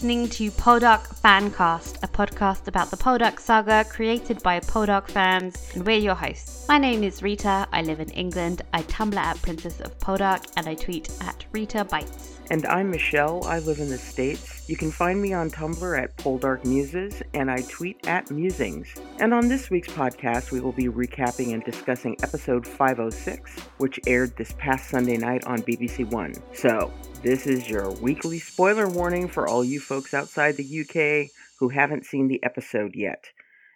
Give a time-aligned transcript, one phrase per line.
[0.00, 5.84] Listening to Poldark Fancast, a podcast about the Poldark saga created by Poldark fans, and
[5.84, 6.66] we're your hosts.
[6.66, 10.66] My name is Rita, I live in England, I Tumblr at Princess of Poldark, and
[10.66, 12.39] I tweet at Rita Bites.
[12.50, 13.44] And I'm Michelle.
[13.46, 14.68] I live in the States.
[14.68, 18.92] You can find me on Tumblr at Poldark Muses, and I tweet at Musings.
[19.20, 24.36] And on this week's podcast, we will be recapping and discussing episode 506, which aired
[24.36, 26.34] this past Sunday night on BBC One.
[26.52, 26.92] So,
[27.22, 32.04] this is your weekly spoiler warning for all you folks outside the UK who haven't
[32.04, 33.26] seen the episode yet.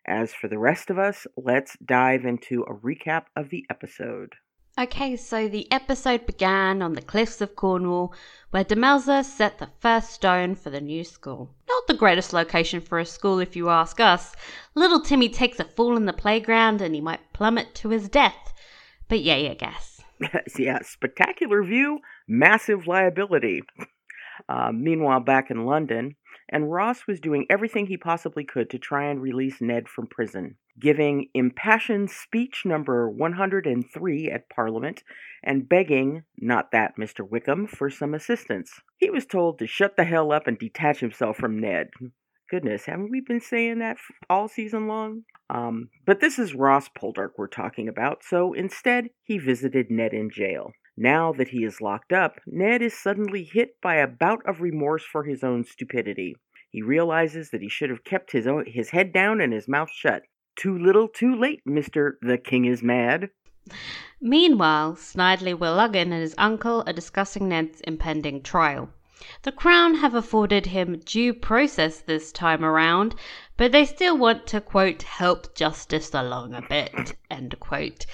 [0.05, 4.35] As for the rest of us, let's dive into a recap of the episode.
[4.77, 8.13] Okay, so the episode began on the cliffs of Cornwall,
[8.51, 11.55] where Demelza set the first stone for the new school.
[11.69, 14.35] Not the greatest location for a school, if you ask us.
[14.75, 18.53] Little Timmy takes a fall in the playground and he might plummet to his death.
[19.07, 20.03] But yeah, I guess.
[20.59, 23.63] yeah, spectacular view, massive liability.
[24.49, 26.17] Uh, meanwhile, back in London,
[26.49, 30.57] and Ross was doing everything he possibly could to try and release Ned from prison,
[30.79, 35.03] giving impassioned speech number 103 at Parliament
[35.43, 37.29] and begging, not that Mr.
[37.29, 38.81] Wickham, for some assistance.
[38.97, 41.91] He was told to shut the hell up and detach himself from Ned.
[42.51, 43.97] Goodness, haven't we been saying that
[44.29, 45.23] all season long?
[45.51, 50.31] Um, but this is Ross Poldark we're talking about, so instead he visited Ned in
[50.31, 50.73] jail.
[50.97, 55.05] Now that he is locked up, Ned is suddenly hit by a bout of remorse
[55.05, 56.37] for his own stupidity.
[56.71, 59.91] He realizes that he should have kept his, own, his head down and his mouth
[59.91, 60.23] shut.
[60.55, 62.13] Too little, too late, Mr.
[62.23, 63.31] The King is Mad.
[64.21, 68.91] Meanwhile, Snidely Warleggan and his uncle are discussing Ned's impending trial.
[69.43, 73.17] The Crown have afforded him due process this time around,
[73.57, 78.07] but they still want to, quote, help justice along a bit, end quote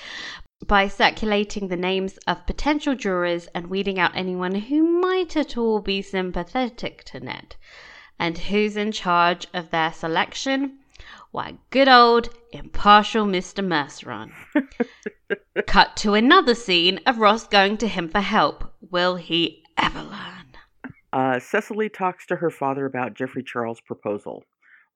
[0.66, 5.80] by circulating the names of potential jurors and weeding out anyone who might at all
[5.80, 7.56] be sympathetic to Ned.
[8.18, 10.78] And who's in charge of their selection?
[11.30, 13.64] Why, good old impartial Mr.
[13.64, 14.32] Merceron.
[15.66, 18.72] Cut to another scene of Ross going to him for help.
[18.90, 20.56] Will he ever learn?
[21.12, 24.44] Uh, Cecily talks to her father about Geoffrey Charles' proposal.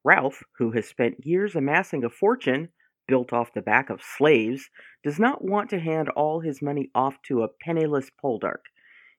[0.04, 2.68] Ralph, who has spent years amassing a fortune,
[3.06, 4.70] built off the back of slaves,
[5.02, 8.64] does not want to hand all his money off to a penniless Poldark.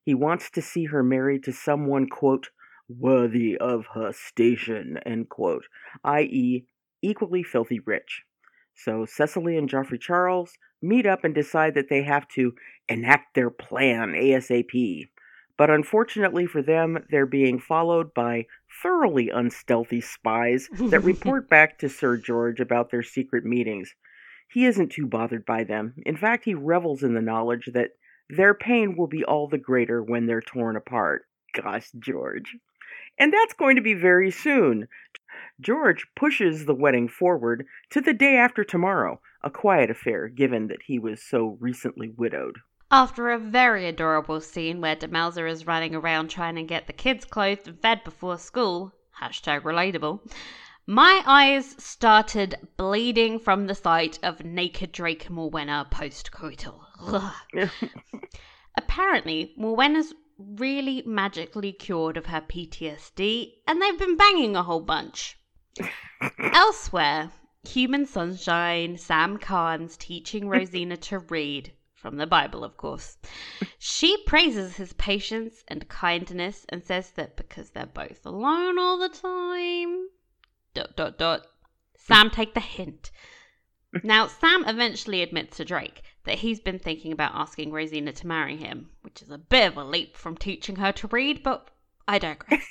[0.03, 2.49] He wants to see her married to someone, quote,
[2.87, 5.65] worthy of her station, end quote,
[6.03, 6.65] i.e.,
[7.01, 8.23] equally filthy rich.
[8.75, 12.53] So Cecily and Geoffrey Charles meet up and decide that they have to
[12.89, 15.09] enact their plan ASAP.
[15.57, 18.47] But unfortunately for them, they're being followed by
[18.83, 23.95] thoroughly unstealthy spies that report back to Sir George about their secret meetings.
[24.49, 25.95] He isn't too bothered by them.
[26.05, 27.91] In fact, he revels in the knowledge that
[28.29, 31.25] their pain will be all the greater when they're torn apart.
[31.53, 32.57] Gosh, George.
[33.17, 34.87] And that's going to be very soon.
[35.61, 40.83] George pushes the wedding forward to the day after tomorrow, a quiet affair given that
[40.83, 42.59] he was so recently widowed.
[42.91, 47.25] After a very adorable scene where Demelza is running around trying to get the kids
[47.25, 50.19] clothed and fed before school, hashtag relatable,
[50.85, 56.79] my eyes started bleeding from the sight of naked Drake Morwenna post-coital.
[58.77, 65.39] Apparently, Morwenna's really magically cured of her PTSD, and they've been banging a whole bunch.
[66.39, 67.31] Elsewhere,
[67.67, 71.73] Human Sunshine, Sam Carne's teaching Rosina to read
[72.05, 73.17] from the Bible, of course.
[73.79, 79.09] She praises his patience and kindness and says that because they're both alone all the
[79.09, 80.09] time.
[80.75, 81.47] Dot dot dot.
[81.97, 83.09] Sam take the hint.
[84.03, 88.57] Now, Sam eventually admits to Drake that he's been thinking about asking Rosina to marry
[88.57, 91.71] him, which is a bit of a leap from teaching her to read, but
[92.07, 92.67] I digress.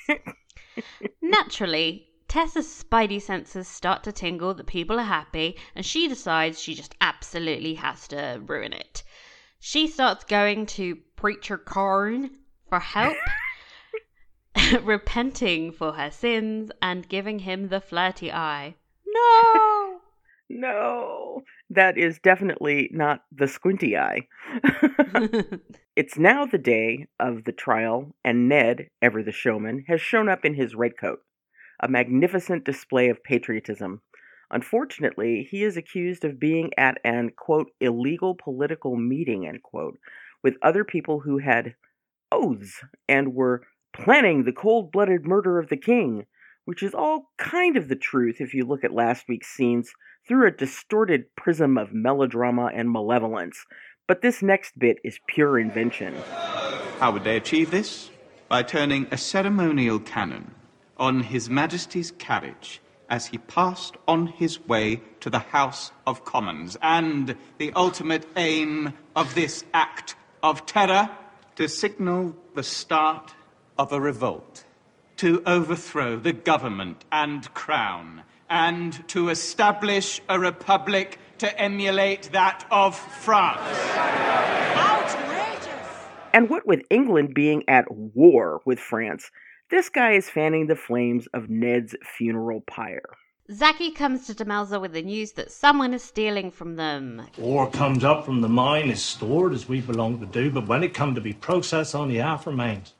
[1.21, 6.73] Naturally, Tessa's spidey senses start to tingle that people are happy, and she decides she
[6.73, 9.03] just absolutely has to ruin it.
[9.67, 12.29] She starts going to Preacher Carne
[12.69, 13.17] for help,
[14.83, 18.75] repenting for her sins, and giving him the flirty eye.
[19.07, 20.01] No!
[20.49, 21.43] no!
[21.67, 24.27] That is definitely not the squinty eye.
[25.95, 30.45] it's now the day of the trial, and Ned, ever the showman, has shown up
[30.45, 31.21] in his red coat.
[31.79, 34.03] A magnificent display of patriotism.
[34.51, 39.97] Unfortunately, he is accused of being at an, quote, illegal political meeting, end quote,
[40.43, 41.75] with other people who had
[42.31, 43.63] oaths and were
[43.93, 46.25] planning the cold blooded murder of the king,
[46.65, 49.91] which is all kind of the truth if you look at last week's scenes
[50.27, 53.65] through a distorted prism of melodrama and malevolence.
[54.07, 56.13] But this next bit is pure invention.
[56.99, 58.11] How would they achieve this?
[58.47, 60.53] By turning a ceremonial cannon
[60.97, 66.77] on His Majesty's carriage as he passed on his way to the House of Commons.
[66.81, 71.09] And the ultimate aim of this act of terror
[71.55, 73.33] to signal the start
[73.77, 74.65] of a revolt,
[75.17, 82.95] to overthrow the government and crown, and to establish a republic to emulate that of
[82.95, 83.61] France.
[84.75, 85.69] Outrageous!
[86.33, 89.31] And what with England being at war with France,
[89.71, 93.17] this guy is fanning the flames of Ned's funeral pyre.
[93.51, 97.27] Zacky comes to Demelza with the news that someone is stealing from them.
[97.39, 100.83] Ore comes up from the mine is stored as we belong to do, but when
[100.83, 102.93] it come to be processed, only half remains.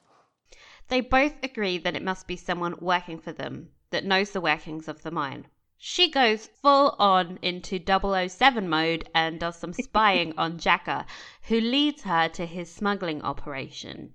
[0.88, 4.88] They both agree that it must be someone working for them that knows the workings
[4.88, 5.48] of the mine.
[5.78, 11.06] She goes full on into 007 mode and does some spying on Jacka,
[11.44, 14.14] who leads her to his smuggling operation.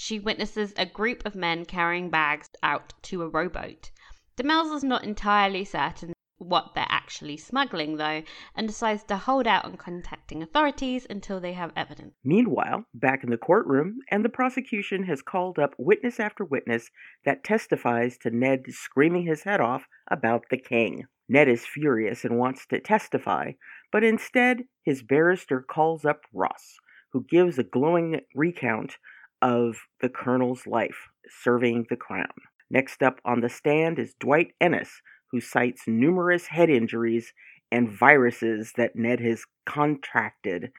[0.00, 3.90] She witnesses a group of men carrying bags out to a rowboat.
[4.36, 8.22] Demelza's not entirely certain what they're actually smuggling, though,
[8.54, 12.14] and decides to hold out on contacting authorities until they have evidence.
[12.22, 16.92] Meanwhile, back in the courtroom, and the prosecution has called up witness after witness
[17.24, 21.06] that testifies to Ned screaming his head off about the king.
[21.28, 23.54] Ned is furious and wants to testify,
[23.90, 26.76] but instead, his barrister calls up Ross,
[27.10, 28.96] who gives a glowing recount
[29.42, 32.26] of the colonel's life serving the crown.
[32.70, 34.88] Next up on the stand is Dwight Enys,
[35.30, 37.32] who cites numerous head injuries
[37.70, 40.70] and viruses that Ned has contracted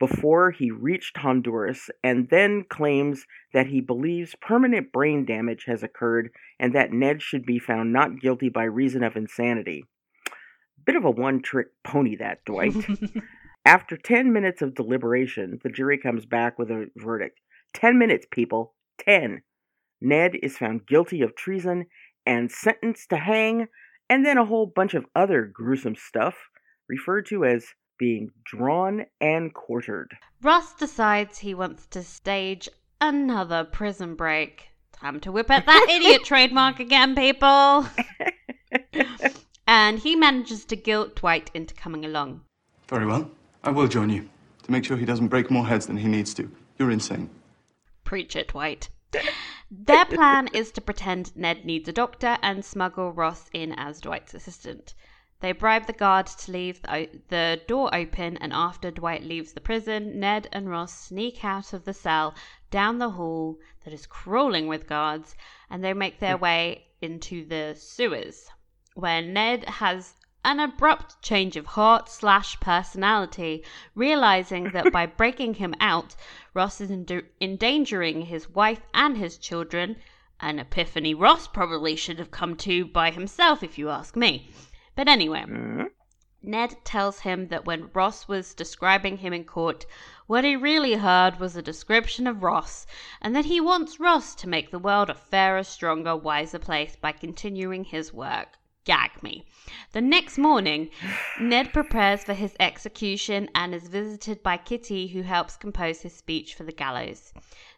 [0.00, 6.30] before he reached Honduras, and then claims that he believes permanent brain damage has occurred
[6.58, 9.84] and that Ned should be found not guilty by reason of insanity.
[10.86, 12.74] Bit of a one trick pony, that Dwight.
[13.66, 17.38] After 10 minutes of deliberation, the jury comes back with a verdict.
[17.74, 18.74] 10 minutes, people.
[18.98, 19.42] 10.
[20.00, 21.86] Ned is found guilty of treason
[22.26, 23.68] and sentenced to hang,
[24.08, 26.36] and then a whole bunch of other gruesome stuff
[26.88, 27.66] referred to as
[27.98, 30.16] being drawn and quartered.
[30.42, 32.68] Ross decides he wants to stage
[33.00, 34.68] another prison break.
[34.92, 37.86] Time to whip out that idiot trademark again, people.
[39.66, 42.42] and he manages to guilt Dwight into coming along.
[42.88, 43.30] Very well.
[43.62, 44.28] I will join you
[44.62, 46.50] to make sure he doesn't break more heads than he needs to.
[46.78, 47.28] You're insane.
[48.10, 48.88] Preach it, Dwight.
[49.70, 54.34] Their plan is to pretend Ned needs a doctor and smuggle Ross in as Dwight's
[54.34, 54.94] assistant.
[55.38, 59.60] They bribe the guard to leave the, the, door open, and after Dwight leaves the
[59.60, 62.34] prison, Ned and Ross sneak out of the cell
[62.72, 65.36] down the hall that is crawling with guards,
[65.70, 66.42] and they make their hmm.
[66.42, 68.50] way into the sewers,
[68.94, 73.62] where Ned has an abrupt change of heart slash personality,
[73.94, 76.16] realizing that by breaking him out,
[76.54, 76.90] Ross is
[77.42, 79.96] endangering his wife and his children.
[80.40, 84.50] An epiphany Ross probably should have come to by himself, if you ask me.
[84.96, 85.82] But anyway, Hmm?
[86.40, 89.84] Ned tells him that when Ross was describing him in court,
[90.26, 92.86] what he really heard was a description of Ross,
[93.20, 97.12] and that he wants Ross to make the world a fairer, stronger, wiser place by
[97.12, 98.56] continuing his work
[98.90, 99.44] gag me.
[99.92, 100.90] The next morning,
[101.40, 106.56] Ned prepares for his execution and is visited by Kitty, who helps compose his speech
[106.56, 107.32] for the gallows.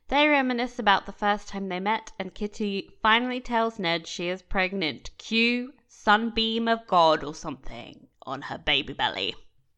[0.09, 4.41] They reminisce about the first time they met, and Kitty finally tells Ned she is
[4.41, 5.11] pregnant.
[5.19, 9.35] Cue Sunbeam of God or something on her baby belly.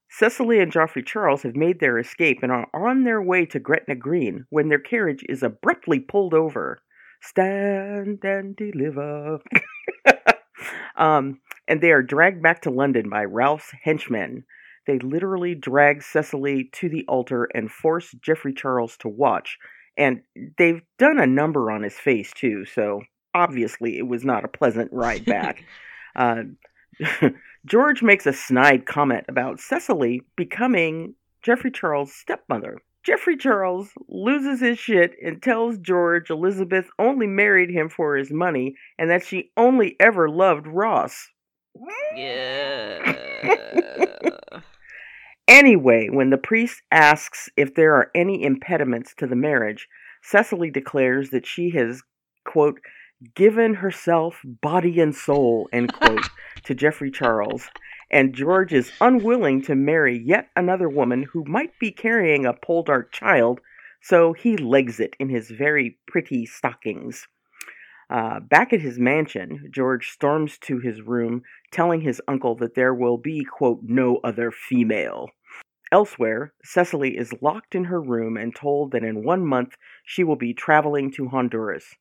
[0.09, 3.97] Cecily and Geoffrey Charles have made their escape and are on their way to Gretna
[3.97, 6.81] Green when their carriage is abruptly pulled over.
[7.21, 9.41] Stand and deliver.
[10.97, 14.45] um, and they are dragged back to London by Ralph's henchmen.
[14.87, 19.59] They literally drag Cecily to the altar and force Geoffrey Charles to watch.
[19.97, 20.23] And
[20.59, 23.03] they've done a number on his face, too, so
[23.35, 25.65] obviously it was not a pleasant ride back.
[26.17, 26.43] uh,
[27.67, 32.79] George makes a snide comment about Cecily becoming Geoffrey Charles' stepmother.
[33.05, 38.75] Geoffrey Charles loses his shit and tells George Elizabeth only married him for his money
[38.99, 41.29] and that she only ever loved Ross.
[42.17, 43.15] Yeah.
[45.47, 49.89] Anyway, when the priest asks if there are any impediments to the marriage,
[50.23, 52.03] Cecily declares that she has,
[52.45, 52.81] quote,
[53.35, 56.29] given herself body and soul, end quote,
[56.65, 57.69] to Geoffrey Charles,
[58.15, 63.11] and George is unwilling to marry yet another woman who might be carrying a Poldark
[63.11, 63.61] child,
[64.01, 67.27] so he legs it in his very pretty stockings.
[68.09, 71.43] Uh, back at his mansion, George storms to his room,
[71.73, 75.31] telling his uncle that there will be, quote, no other female.
[75.91, 80.37] Elsewhere, Cecily is locked in her room and told that in one month she will
[80.37, 81.97] be traveling to Honduras.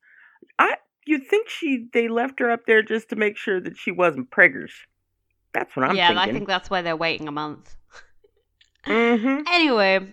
[0.60, 3.90] I you'd think she they left her up there just to make sure that she
[3.90, 4.70] wasn't preggers.
[5.54, 6.24] That's what I'm yeah, thinking.
[6.24, 7.76] Yeah, I think that's why they're waiting a month.
[8.84, 10.12] hmm Anyway,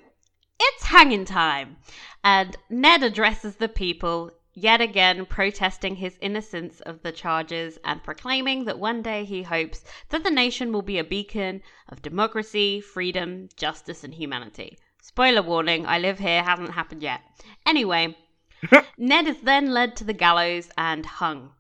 [0.60, 1.78] it's hanging time,
[2.24, 8.66] and Ned addresses the people, yet again protesting his innocence of the charges and proclaiming
[8.66, 13.50] that one day he hopes that the nation will be a beacon of democracy, freedom,
[13.58, 14.78] justice, and humanity.
[15.02, 17.22] Spoiler warning, I live here, hasn't happened yet.
[17.66, 18.16] Anyway,
[18.98, 21.54] Ned is then led to the gallows and hung.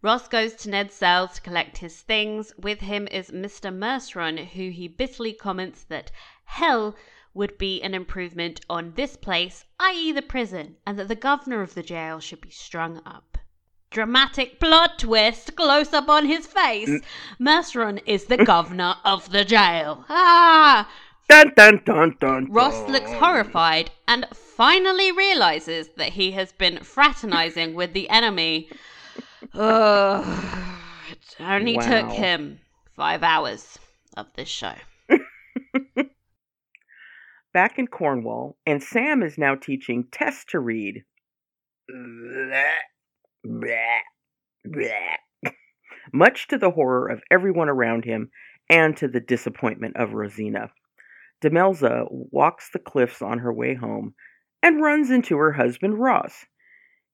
[0.00, 2.52] Ross goes to Ned's cell to collect his things.
[2.56, 3.74] With him is Mr.
[3.76, 6.12] Merceron, who he bitterly comments that
[6.44, 6.94] hell
[7.34, 11.74] would be an improvement on this place, i.e., the prison, and that the governor of
[11.74, 13.38] the jail should be strung up.
[13.90, 17.00] Dramatic plot twist close up on his face.
[17.40, 20.04] Merceron is the governor of the jail.
[20.08, 20.88] Ah!
[21.28, 22.46] Dun dun dun dun.
[22.52, 28.70] Ross looks horrified and finally realizes that he has been fraternizing with the enemy.
[29.42, 29.50] It
[31.40, 32.58] only took him
[32.96, 33.78] five hours
[34.16, 34.74] of this show.
[37.52, 41.04] Back in Cornwall, and Sam is now teaching Tess to read.
[46.12, 48.30] Much to the horror of everyone around him
[48.68, 50.70] and to the disappointment of Rosina.
[51.42, 54.14] Demelza walks the cliffs on her way home
[54.62, 56.44] and runs into her husband Ross.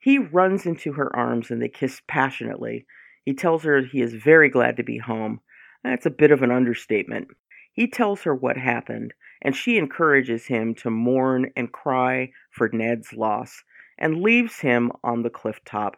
[0.04, 2.84] He runs into her arms and they kiss passionately.
[3.24, 5.40] He tells her he is very glad to be home.
[5.82, 7.28] That's a bit of an understatement.
[7.72, 13.14] He tells her what happened, and she encourages him to mourn and cry for Ned's
[13.14, 13.62] loss
[13.96, 15.96] and leaves him on the cliff top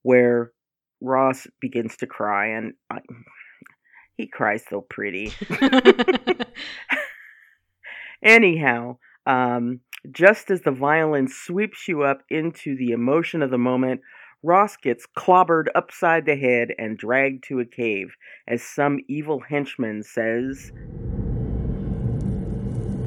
[0.00, 0.52] where
[1.02, 3.00] Ross begins to cry and I,
[4.16, 5.30] he cries so pretty.
[8.22, 9.80] Anyhow, um,
[10.10, 14.00] just as the violin sweeps you up into the emotion of the moment,
[14.42, 18.16] Ross gets clobbered upside the head and dragged to a cave
[18.48, 20.72] as some evil henchman says,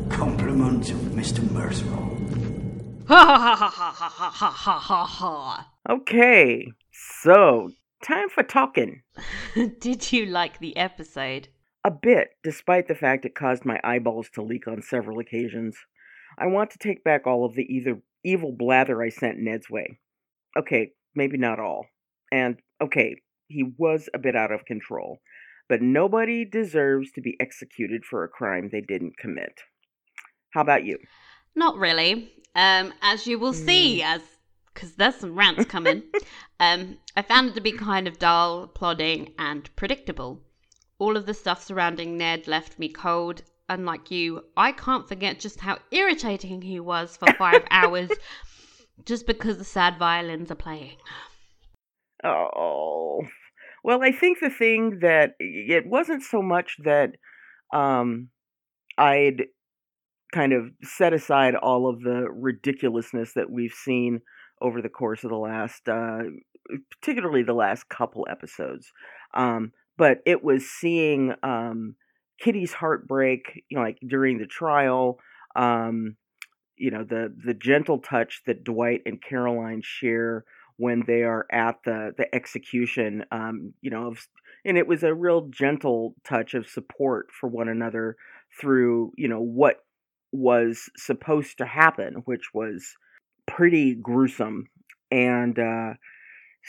[0.09, 1.41] Compliments of Mr.
[1.49, 3.05] Merceron.
[3.07, 5.71] ha ha ha ha ha ha ha ha ha ha.
[5.89, 7.69] Okay, so
[8.01, 9.01] time for talking.
[9.79, 11.49] Did you like the episode?
[11.83, 15.75] A bit, despite the fact it caused my eyeballs to leak on several occasions.
[16.37, 19.99] I want to take back all of the either evil blather I sent Ned's way.
[20.57, 21.85] Okay, maybe not all.
[22.31, 25.19] And, okay, he was a bit out of control.
[25.67, 29.61] But nobody deserves to be executed for a crime they didn't commit.
[30.51, 30.97] How about you?
[31.55, 32.31] Not really.
[32.55, 34.21] Um, as you will see, as
[34.73, 36.03] because there's some rants coming.
[36.59, 40.41] um, I found it to be kind of dull, plodding, and predictable.
[40.99, 43.41] All of the stuff surrounding Ned left me cold.
[43.67, 48.11] Unlike you, I can't forget just how irritating he was for five hours,
[49.05, 50.97] just because the sad violins are playing.
[52.23, 53.21] Oh,
[53.83, 57.11] well, I think the thing that it wasn't so much that
[57.73, 58.29] um,
[58.97, 59.45] I'd
[60.33, 64.21] kind of set aside all of the ridiculousness that we've seen
[64.61, 66.19] over the course of the last, uh,
[66.91, 68.91] particularly the last couple episodes,
[69.33, 71.95] um, but it was seeing um,
[72.39, 75.19] Kitty's heartbreak, you know, like during the trial.
[75.55, 76.17] Um,
[76.77, 80.43] you know the the gentle touch that Dwight and Caroline share
[80.77, 84.27] when they are at the the execution um you know of,
[84.63, 88.17] and it was a real gentle touch of support for one another
[88.59, 89.77] through you know what
[90.31, 92.95] was supposed to happen which was
[93.47, 94.67] pretty gruesome
[95.11, 95.93] and uh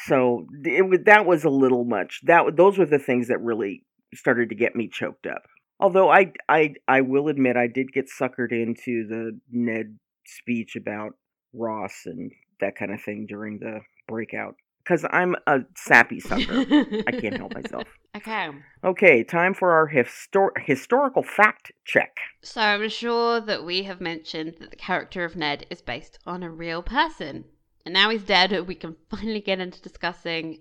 [0.05, 3.83] so it that was a little much that those were the things that really
[4.17, 5.43] started to get me choked up
[5.81, 11.13] although i i i will admit i did get suckered into the ned speech about
[11.53, 16.65] ross and that kind of thing during the breakout because i'm a sappy sucker
[17.07, 18.49] i can't help myself Okay.
[18.83, 24.55] okay time for our histor- historical fact check So I'm sure that we have mentioned
[24.59, 27.45] that the character of Ned is based on a real person.
[27.85, 30.61] And now he's dead, we can finally get into discussing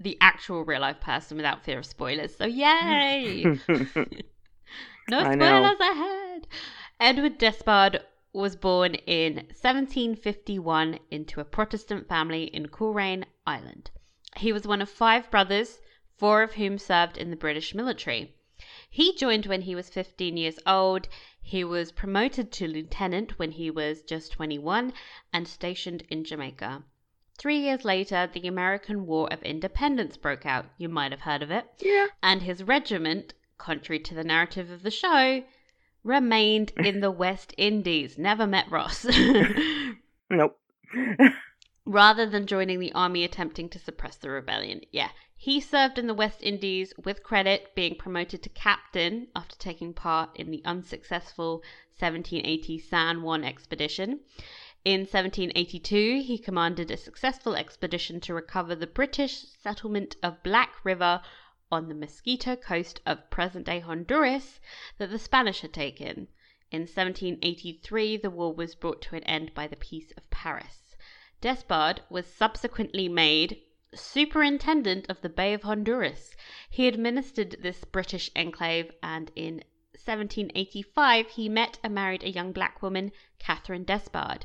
[0.00, 2.36] the actual real life person without fear of spoilers.
[2.36, 3.44] So yay!
[5.06, 6.46] No spoilers ahead.
[6.98, 8.00] Edward Despard
[8.32, 13.90] was born in 1751 into a Protestant family in Coleraine, Ireland.
[14.38, 15.80] He was one of five brothers,
[16.16, 18.34] four of whom served in the British military.
[18.88, 21.06] He joined when he was 15 years old.
[21.42, 24.94] He was promoted to lieutenant when he was just 21
[25.34, 26.82] and stationed in Jamaica.
[27.36, 30.66] Three years later, the American War of Independence broke out.
[30.78, 34.82] You might have heard of it yeah and his regiment, contrary to the narrative of
[34.82, 35.44] the show,
[36.02, 38.18] remained in the West Indies.
[38.18, 39.04] Never met Ross.
[40.30, 40.58] nope
[41.86, 44.80] rather than joining the army attempting to suppress the rebellion.
[44.90, 49.92] Yeah, he served in the West Indies with credit, being promoted to captain after taking
[49.92, 51.62] part in the unsuccessful
[51.98, 54.20] 1780 San Juan expedition.
[54.86, 61.22] In 1782, he commanded a successful expedition to recover the British settlement of Black River
[61.72, 64.60] on the Mosquito coast of present day Honduras
[64.98, 66.28] that the Spanish had taken.
[66.70, 70.94] In 1783, the war was brought to an end by the Peace of Paris.
[71.40, 73.62] Despard was subsequently made
[73.94, 76.36] superintendent of the Bay of Honduras.
[76.68, 79.64] He administered this British enclave, and in
[79.94, 84.44] 1785 he met and married a young black woman, Catherine Despard.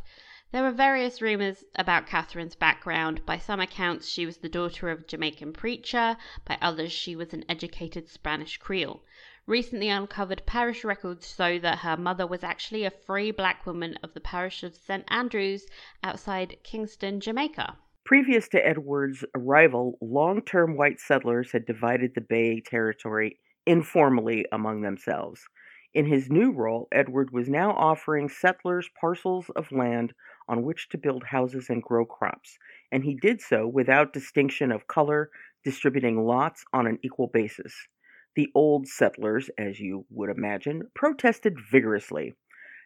[0.51, 3.23] There were various rumors about Catherine's background.
[3.23, 7.33] By some accounts, she was the daughter of a Jamaican preacher, by others, she was
[7.33, 9.03] an educated Spanish Creole.
[9.45, 14.15] Recently uncovered parish records show that her mother was actually a free black woman of
[14.15, 15.05] the parish of St.
[15.09, 15.67] Andrews
[16.01, 17.77] outside Kingston, Jamaica.
[18.03, 23.37] Previous to Edward's arrival, long term white settlers had divided the Bay territory
[23.67, 25.47] informally among themselves.
[25.93, 30.13] In his new role, Edward was now offering settlers parcels of land
[30.49, 32.57] on which to build houses and grow crops,
[32.91, 35.29] and he did so without distinction of color,
[35.63, 37.87] distributing lots on an equal basis.
[38.35, 42.35] The old settlers, as you would imagine, protested vigorously.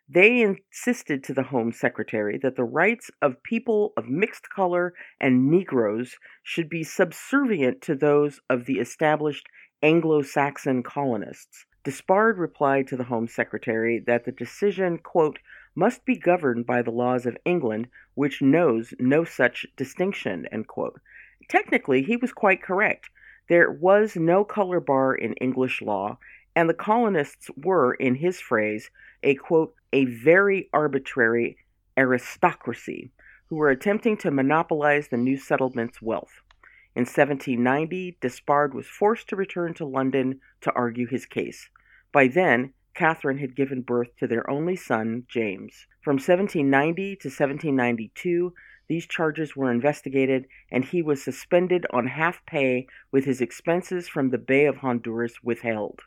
[0.09, 5.49] They insisted to the Home Secretary that the rights of people of mixed color and
[5.49, 9.47] Negroes should be subservient to those of the established
[9.81, 11.65] Anglo Saxon colonists.
[11.83, 15.39] Despard replied to the Home Secretary that the decision, quote,
[15.75, 20.47] must be governed by the laws of England, which knows no such distinction,
[21.49, 23.09] Technically, he was quite correct.
[23.49, 26.17] There was no color bar in English law,
[26.55, 28.89] and the colonists were, in his phrase,
[29.21, 31.57] a quote, a very arbitrary
[31.97, 33.11] aristocracy
[33.47, 36.41] who were attempting to monopolize the new settlement's wealth.
[36.95, 41.69] In 1790, Despard was forced to return to London to argue his case.
[42.11, 45.87] By then, Catherine had given birth to their only son, James.
[46.01, 48.53] From 1790 to 1792,
[48.87, 54.29] these charges were investigated, and he was suspended on half pay with his expenses from
[54.29, 56.01] the Bay of Honduras withheld.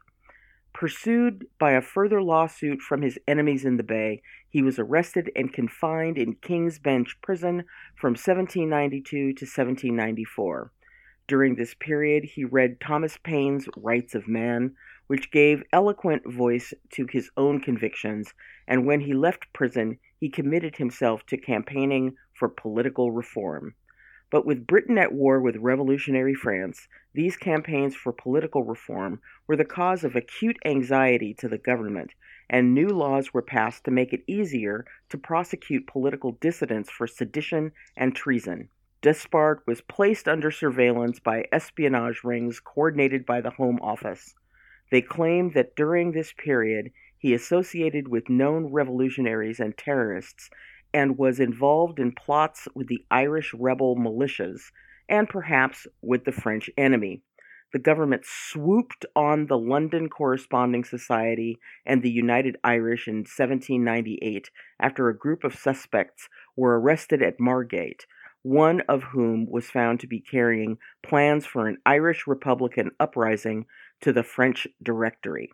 [0.72, 5.52] Pursued by a further lawsuit from his enemies in the Bay, he was arrested and
[5.52, 7.64] confined in King's Bench Prison
[7.96, 10.70] from 1792 to 1794.
[11.26, 17.06] During this period, he read Thomas Paine's Rights of Man, which gave eloquent voice to
[17.10, 18.34] his own convictions,
[18.66, 23.74] and when he left prison, he committed himself to campaigning for political reform.
[24.28, 29.64] But with Britain at war with revolutionary France, these campaigns for political reform were the
[29.64, 32.12] cause of acute anxiety to the government,
[32.50, 37.70] and new laws were passed to make it easier to prosecute political dissidents for sedition
[37.96, 38.68] and treason.
[39.00, 44.34] Despard was placed under surveillance by espionage rings coordinated by the Home Office.
[44.90, 50.50] They claimed that during this period he associated with known revolutionaries and terrorists
[50.94, 54.70] and was involved in plots with the Irish rebel militias
[55.08, 57.22] and perhaps with the French enemy.
[57.72, 65.08] The government swooped on the London Corresponding Society and the United Irish in 1798 after
[65.08, 68.06] a group of suspects were arrested at Margate,
[68.42, 73.66] one of whom was found to be carrying plans for an Irish Republican uprising
[74.02, 75.50] to the French Directory.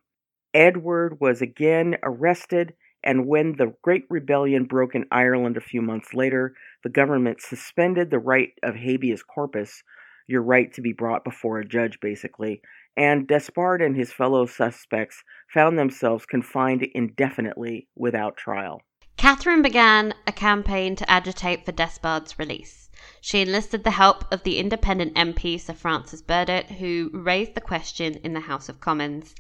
[0.55, 6.14] Edward was again arrested, and when the Great Rebellion broke in Ireland a few months
[6.14, 9.83] later, the government suspended the right of habeas corpus,
[10.26, 12.61] your right to be brought before a judge, basically,
[12.96, 18.83] and Despard and his fellow suspects found themselves confined indefinitely without trial.
[19.16, 22.90] Catherine began a campaign to agitate for Despard's release.
[23.20, 28.14] She enlisted the help of the independent MP Sir Francis Burdett, who raised the question
[28.22, 29.34] in the House of Commons.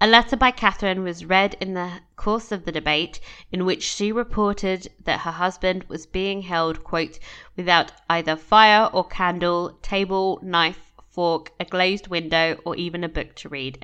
[0.00, 3.20] A letter by Catherine was read in the course of the debate,
[3.52, 6.80] in which she reported that her husband was being held,
[7.56, 13.36] without either fire or candle, table, knife, fork, a glazed window, or even a book
[13.36, 13.78] to read.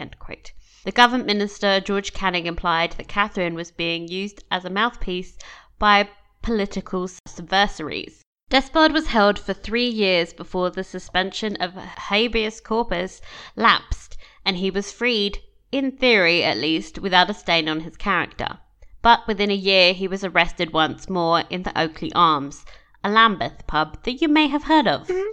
[0.82, 5.38] The government minister, George Canning, implied that Catherine was being used as a mouthpiece
[5.78, 6.08] by
[6.42, 8.22] political subversaries.
[8.50, 13.22] Despard was held for three years before the suspension of habeas corpus
[13.54, 15.38] lapsed, and he was freed,
[15.70, 18.58] in theory at least, without a stain on his character.
[19.02, 22.66] But within a year he was arrested once more in the Oakley Arms,
[23.04, 25.30] a Lambeth pub that you may have heard of, mm-hmm.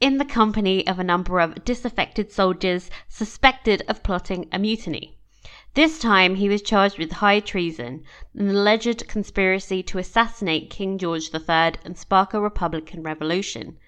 [0.00, 5.18] in the company of a number of disaffected soldiers suspected of plotting a mutiny.
[5.74, 11.34] This time he was charged with high treason, an alleged conspiracy to assassinate King George
[11.34, 13.78] III and spark a Republican revolution.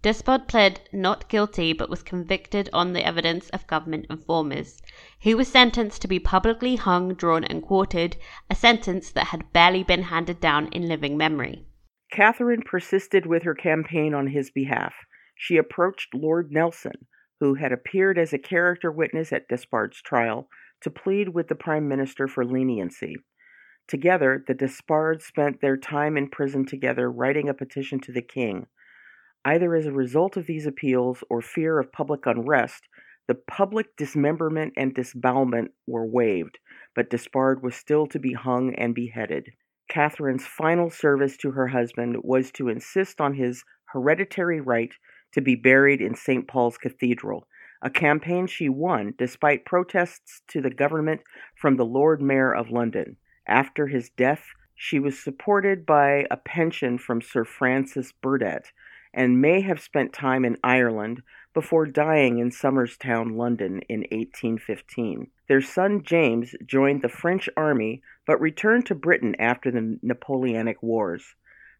[0.00, 4.80] Despard pled not guilty but was convicted on the evidence of government informers.
[5.18, 8.16] He was sentenced to be publicly hung, drawn, and quartered,
[8.48, 11.66] a sentence that had barely been handed down in living memory.
[12.12, 14.94] Catherine persisted with her campaign on his behalf.
[15.34, 17.06] She approached Lord Nelson,
[17.40, 20.48] who had appeared as a character witness at Despard's trial,
[20.84, 23.16] to plead with the Prime Minister for leniency.
[23.88, 28.66] Together, the Despards spent their time in prison together writing a petition to the king.
[29.46, 32.82] Either as a result of these appeals or fear of public unrest,
[33.28, 36.58] the public dismemberment and disbowelment were waived,
[36.94, 39.50] but Despard was still to be hung and beheaded.
[39.88, 44.92] Catherine's final service to her husband was to insist on his hereditary right
[45.32, 46.46] to be buried in St.
[46.46, 47.46] Paul's Cathedral,
[47.84, 51.20] a campaign she won despite protests to the government
[51.54, 53.18] from the Lord Mayor of London.
[53.46, 58.72] After his death, she was supported by a pension from Sir Francis Burdett,
[59.12, 65.30] and may have spent time in Ireland before dying in Somerstown, London in 1815.
[65.46, 71.34] Their son James joined the French army but returned to Britain after the Napoleonic Wars.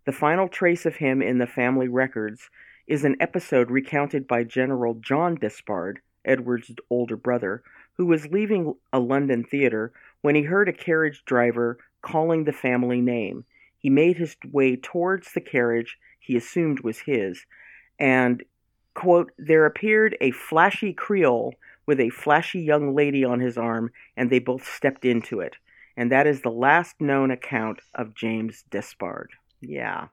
[0.04, 2.50] The final trace of him in the family records
[2.86, 7.62] is an episode recounted by General John Despard, Edward's older brother,
[7.94, 9.92] who was leaving a London theater
[10.22, 13.44] when he heard a carriage driver calling the family name.
[13.78, 17.44] He made his way towards the carriage he assumed was his,
[17.98, 18.42] and,
[18.94, 21.54] quote, there appeared a flashy Creole
[21.86, 25.56] with a flashy young lady on his arm, and they both stepped into it.
[25.96, 29.28] And that is the last known account of James Despard.
[29.60, 30.08] Yeah.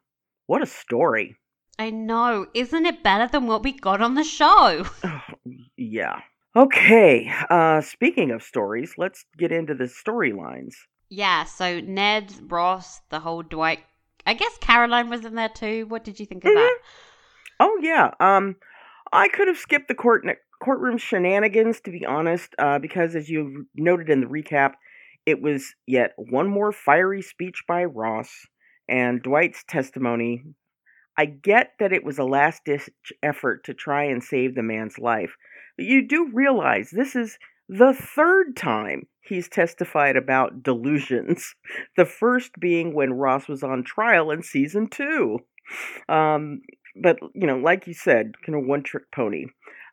[0.46, 1.38] What a story.
[1.82, 2.46] I know.
[2.54, 4.86] Isn't it better than what we got on the show?
[5.78, 6.20] yeah.
[6.56, 7.34] Okay.
[7.50, 10.76] Uh, speaking of stories, let's get into the storylines.
[11.10, 13.80] Yeah, so Ned, Ross, the whole Dwight
[14.26, 15.88] I guess Caroline was in there too.
[15.88, 16.60] What did you think of mm-hmm.
[16.60, 16.78] that?
[17.60, 18.12] Oh yeah.
[18.20, 18.58] Um,
[19.12, 20.24] I could have skipped the court
[20.62, 24.74] courtroom shenanigans to be honest, uh, because as you noted in the recap,
[25.26, 28.30] it was yet one more fiery speech by Ross
[28.88, 30.44] and Dwight's testimony.
[31.17, 32.89] I get that it was a last ditch
[33.21, 35.36] effort to try and save the man's life,
[35.78, 41.56] but you do realize this is the third time he's testified about delusions.
[41.97, 45.39] The first being when Ross was on trial in season two.
[46.10, 46.62] Um,
[47.02, 49.45] but, you know, like you said, kind of one trick pony.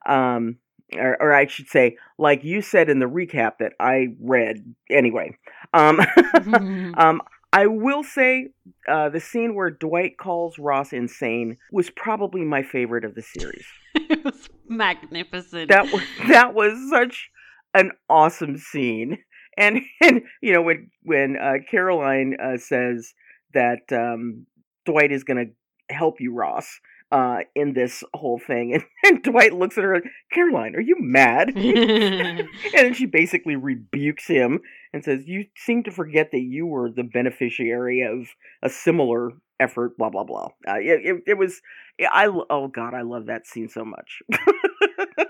[0.07, 0.59] Um,
[0.97, 5.37] or, or, I should say, like you said in the recap that I read anyway.
[5.75, 6.01] Um,
[6.97, 7.21] um,
[7.53, 8.49] I will say
[8.87, 13.65] uh, the scene where Dwight calls Ross insane was probably my favorite of the series.
[13.95, 15.69] it was magnificent.
[15.69, 17.31] That was that was such
[17.75, 19.19] an awesome scene.
[19.57, 23.15] And and you know when when uh, Caroline uh, says
[23.55, 24.47] that um,
[24.85, 29.55] Dwight is going to help you, Ross, uh, in this whole thing, and, and Dwight
[29.55, 31.57] looks at her, Caroline, are you mad?
[31.57, 34.61] and she basically rebukes him
[34.93, 38.29] and says, "You seem to forget that you were the beneficiary of
[38.63, 40.49] a similar effort." Blah blah blah.
[40.67, 41.61] Uh, it, it, it was,
[42.01, 44.23] I oh god, I love that scene so much.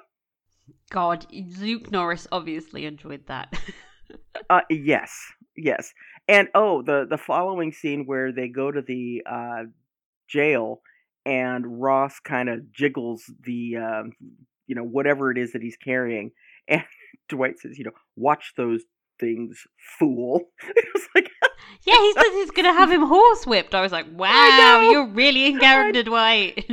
[0.90, 1.26] God,
[1.58, 3.54] Luke Norris obviously enjoyed that.
[4.48, 5.92] uh, yes, yes,
[6.26, 9.64] and oh, the the following scene where they go to the uh,
[10.28, 10.80] jail
[11.28, 14.12] and Ross kind of jiggles the um,
[14.66, 16.32] you know whatever it is that he's carrying,
[16.68, 16.82] and
[17.28, 18.82] Dwight says, you know, watch those
[19.20, 19.62] things,
[19.98, 20.48] fool.
[20.68, 21.30] it was like.
[21.86, 23.74] yeah, he says he's gonna have him horsewhipped.
[23.74, 26.64] I was like, "Wow, you're really in character, Dwight."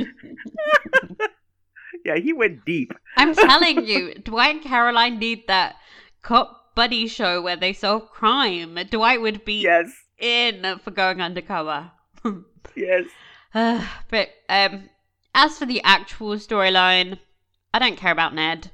[2.04, 2.92] yeah, he went deep.
[3.16, 5.76] I'm telling you, Dwight and Caroline need that
[6.22, 8.78] cop buddy show where they solve crime.
[8.90, 9.92] Dwight would be yes.
[10.18, 11.90] in for going undercover.
[12.74, 13.04] yes.
[13.56, 14.90] Uh, but um,
[15.34, 17.18] as for the actual storyline,
[17.72, 18.70] I don't care about Ned.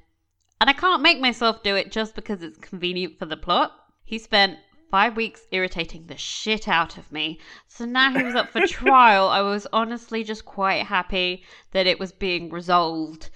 [0.61, 3.73] And I can't make myself do it just because it's convenient for the plot.
[4.05, 4.59] He spent
[4.91, 7.41] five weeks irritating the shit out of me.
[7.67, 9.29] So now he was up for trial.
[9.29, 11.43] I was honestly just quite happy
[11.73, 13.31] that it was being resolved.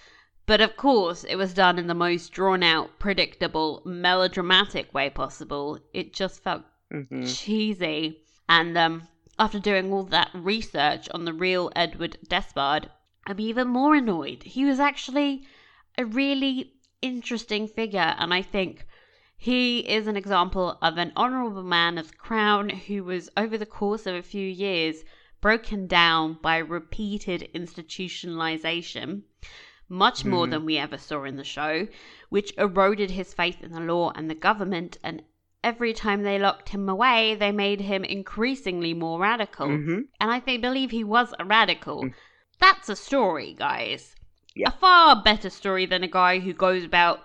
[0.46, 5.80] But of course, it was done in the most drawn out, predictable, melodramatic way possible.
[5.92, 7.24] It just felt mm-hmm.
[7.24, 8.22] cheesy.
[8.48, 12.90] And um, after doing all that research on the real Edward Despard,
[13.26, 14.42] I'm even more annoyed.
[14.44, 15.46] He was actually
[15.98, 16.72] a really
[17.02, 18.86] interesting figure, and I think
[19.36, 23.66] he is an example of an honourable man of the crown who was, over the
[23.66, 25.04] course of a few years,
[25.40, 29.22] broken down by repeated institutionalization.
[29.88, 30.50] much more Mhm.
[30.50, 31.86] than we ever saw in the show,
[32.28, 34.98] which eroded his faith in the law and the government.
[35.04, 35.22] And
[35.66, 39.66] every time they locked him away, they made him increasingly more radical.
[39.66, 42.04] hmm And I think believe he was a radical.
[42.04, 42.14] Mm.
[42.60, 44.14] That's a story, guys.
[44.54, 44.68] Yeah.
[44.68, 47.18] A far better story than a guy who goes about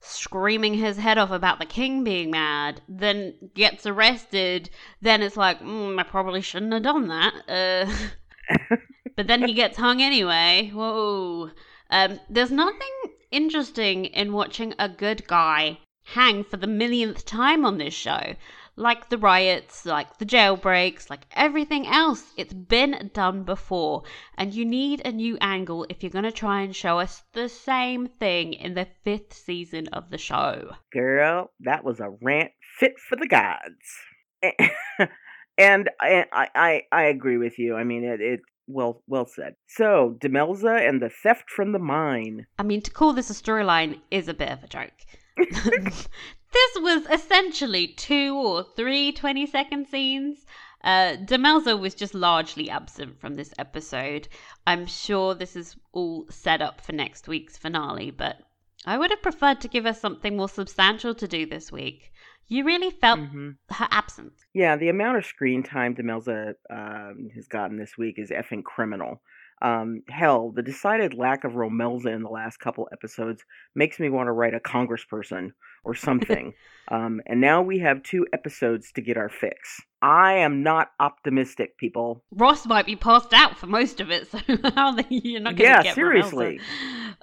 [0.00, 4.70] screaming his head off about the king being mad, then gets arrested,
[5.02, 7.34] then it's like, mm, I probably shouldn't have done that.
[7.46, 8.76] Uh,
[9.16, 10.70] but then he gets hung anyway.
[10.72, 11.50] Whoa.
[11.90, 12.96] Um, there's nothing
[13.30, 18.34] interesting in watching a good guy hang for the millionth time on this show.
[18.76, 22.24] Like the riots, like the jailbreaks, like everything else.
[22.36, 24.02] It's been done before.
[24.36, 27.48] And you need a new angle if you're going to try and show us the
[27.48, 30.72] same thing in the fifth season of the show.
[30.92, 34.02] Girl, that was a rant fit for the gods.
[35.58, 37.76] and I, I, I, agree with you.
[37.76, 39.54] I mean, it, it well, well said.
[39.68, 42.46] So, Demelza and the theft from the mine.
[42.58, 44.92] I mean, to call this a storyline is a bit of a joke.
[45.36, 50.46] this was essentially two or three 20 second scenes.
[50.82, 54.28] Uh, Demelza was just largely absent from this episode.
[54.66, 58.36] I'm sure this is all set up for next week's finale, but
[58.84, 62.12] I would have preferred to give us something more substantial to do this week.
[62.48, 64.44] You really felt hmm her absence.
[64.52, 69.22] Yeah, the amount of screen time Demelza um, has gotten this week is effing criminal.
[69.64, 73.42] Um, hell, the decided lack of Romelza in the last couple episodes
[73.74, 75.52] makes me want to write a congressperson
[75.84, 76.52] or something.
[76.88, 79.80] um, and now we have two episodes to get our fix.
[80.02, 82.22] I am not optimistic, people.
[82.30, 84.38] Ross might be passed out for most of it, so
[84.74, 86.60] how the, you're not going to Yeah, get seriously.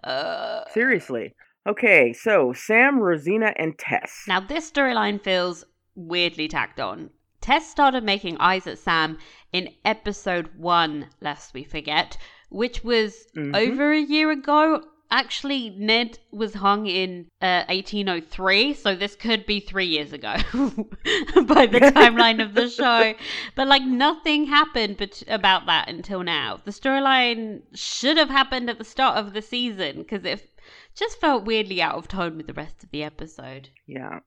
[0.04, 1.36] Uh, Seriously.
[1.70, 4.24] Okay, so Sam, Rosina, and Tess.
[4.28, 7.12] Now, this storyline feels weirdly tacked on.
[7.42, 9.18] Tess started making eyes at Sam
[9.52, 12.18] in episode one, lest we forget,
[12.50, 13.56] which was Mhm.
[13.56, 14.84] over a year ago.
[15.14, 21.66] Actually, Ned was hung in uh, 1803, so this could be three years ago by
[21.66, 23.14] the timeline of the show.
[23.56, 26.62] But like nothing happened bet- about that until now.
[26.64, 30.50] The storyline should have happened at the start of the season because it
[30.96, 33.68] just felt weirdly out of tone with the rest of the episode.
[33.88, 34.20] Yeah.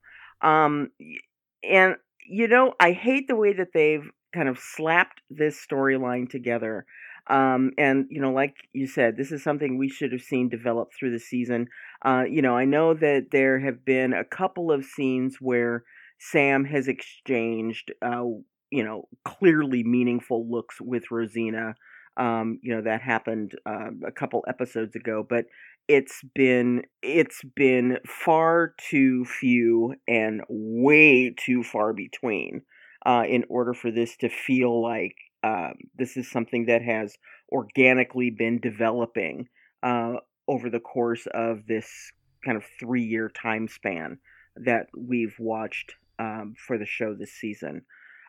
[0.42, 0.90] Um
[1.62, 6.86] and you know, I hate the way that they've kind of slapped this storyline together.
[7.28, 10.90] Um and you know, like you said, this is something we should have seen develop
[10.98, 11.68] through the season.
[12.04, 15.84] Uh you know, I know that there have been a couple of scenes where
[16.18, 18.24] Sam has exchanged uh
[18.70, 21.74] you know, clearly meaningful looks with Rosina.
[22.16, 25.46] Um, you know, that happened uh, a couple episodes ago, but
[25.88, 32.62] it's been it's been far too few and way too far between
[33.04, 37.16] uh, in order for this to feel like um, this is something that has
[37.52, 39.48] organically been developing
[39.82, 40.14] uh,
[40.48, 42.12] over the course of this
[42.44, 44.18] kind of three year time span
[44.56, 47.82] that we've watched um, for the show this season.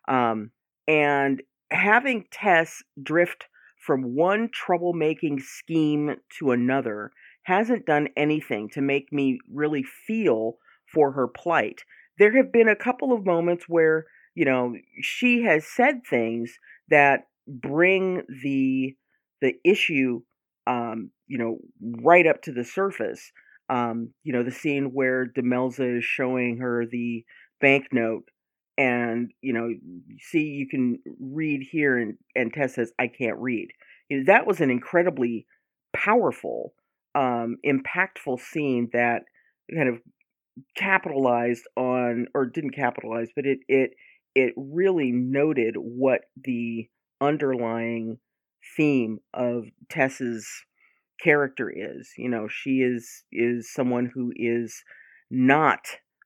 [0.08, 0.52] Um,
[0.88, 3.46] and having Tess drift
[3.86, 7.12] from one troublemaking scheme to another
[7.44, 10.58] hasn't done anything to make me really feel
[10.92, 11.82] for her plight.
[12.18, 16.58] There have been a couple of moments where, you know, she has said things
[16.90, 18.96] that bring the
[19.42, 20.22] the issue
[20.68, 23.32] um, you know, right up to the surface.
[23.70, 27.26] Um, you know, the scene where Demelza is showing her the
[27.60, 28.26] banknote
[28.78, 29.70] and, you know,
[30.20, 33.70] see you can read here and, and Tess says, I can't read.
[34.10, 35.48] You know, that was an incredibly
[35.94, 36.74] powerful
[37.16, 39.24] um, impactful scene that
[39.74, 40.02] kind of
[40.76, 43.92] capitalized on, or didn't capitalize, but it it
[44.36, 46.90] it really noted what the
[47.22, 48.18] underlying
[48.76, 50.48] theme of Tess's
[51.24, 52.12] character is.
[52.18, 54.84] You know, she is is someone who is
[55.32, 55.80] not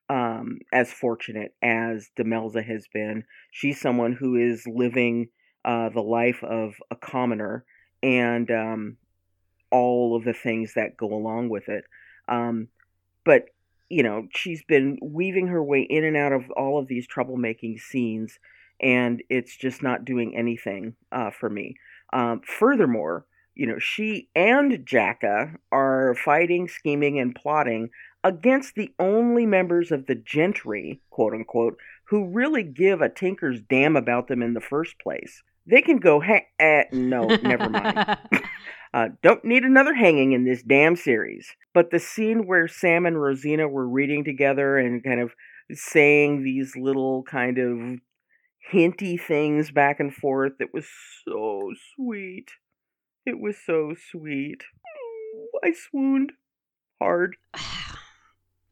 [0.10, 3.24] um, as fortunate as Demelza has been.
[3.52, 5.30] She's someone who is living
[5.64, 7.66] uh, the life of a commoner
[8.02, 8.98] and um,
[9.72, 11.84] all of the things that go along with it.
[12.28, 12.70] Um,
[13.24, 13.46] but
[13.90, 17.80] you know, she's been weaving her way in and out of all of these troublemaking
[17.80, 18.38] scenes,
[18.80, 21.76] and it's just not doing anything uh, for me.
[22.14, 27.90] Um, furthermore, you know, she and Jacka are fighting, scheming, and plotting
[28.24, 33.96] against the only members of the gentry, quote unquote, who really give a tinker's damn
[33.96, 35.44] about them in the first place.
[35.66, 38.18] They can go, ha- eh, no, never mind.
[38.92, 41.54] Uh, don't need another hanging in this damn series.
[41.76, 45.32] But the scene where Sam and Rosina were reading together and kind of
[45.72, 48.00] saying these little kind of
[48.72, 50.88] hinty things back and forth, it was
[51.24, 52.50] so sweet.
[53.28, 54.64] It was so sweet.
[55.64, 56.32] I swooned
[57.00, 57.36] hard.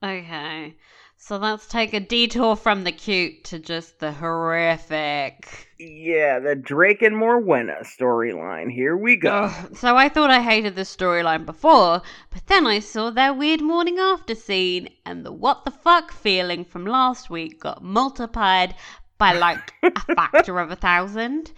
[0.07, 0.75] okay.
[1.19, 5.67] So let's take a detour from the cute to just the horrific.
[5.79, 8.71] Yeah, the Drake and Morwenna storyline.
[8.71, 9.45] Here we go.
[9.51, 13.61] Ugh, so I thought I hated this storyline before, but then I saw their weird
[13.61, 18.75] morning after scene, and the what the fuck feeling from last week got multiplied
[19.17, 21.51] by like a factor of a thousand.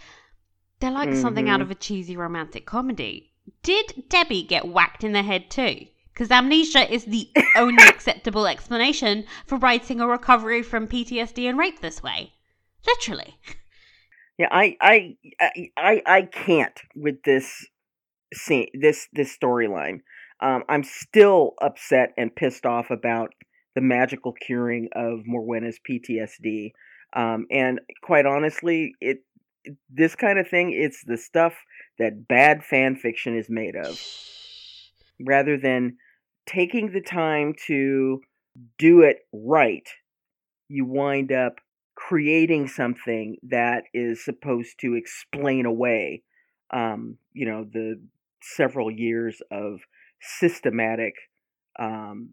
[0.79, 1.63] They're like something out Mhm.
[1.63, 3.33] of a cheesy romantic comedy.
[3.63, 5.87] Did Debbie get whacked in the head too?
[6.19, 11.79] Because amnesia is the only acceptable explanation for writing a recovery from PTSD and rape
[11.79, 12.33] this way.
[12.85, 13.37] Literally.
[14.37, 15.15] Yeah, I, I,
[15.77, 17.65] I, I, can't with this
[18.33, 20.01] scene, this this storyline.
[20.41, 23.29] Um, I'm still upset and pissed off about
[23.75, 26.73] the magical curing of Morwenna's PTSD.
[27.13, 29.23] Um, and quite honestly, it
[29.89, 31.53] this kind of thing, it's the stuff
[31.97, 34.01] that bad fan fiction is made of,
[35.21, 35.97] rather than
[36.49, 38.21] taking the time to
[38.77, 39.87] do it right.
[40.67, 41.55] You wind up
[41.95, 46.23] creating something that is supposed to explain away
[46.71, 47.99] um, you know the
[48.41, 49.79] several years of
[50.21, 51.13] systematic
[51.77, 52.29] um,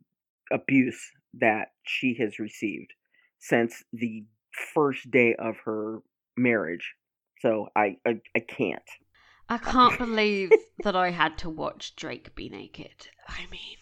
[0.53, 2.93] abuse that she has received
[3.39, 4.25] since the
[4.75, 5.99] first day of her
[6.37, 6.95] marriage
[7.41, 8.89] so i i, I can't
[9.49, 10.51] I can't believe
[10.83, 13.09] that I had to watch Drake be naked.
[13.29, 13.77] I mean,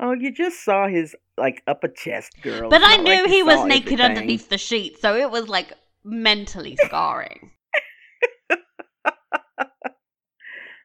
[0.00, 3.42] oh you just saw his like upper chest girl but It's I knew like he
[3.42, 4.00] was naked everything.
[4.18, 5.72] underneath the sheet, so it was like
[6.04, 7.52] mentally scarring.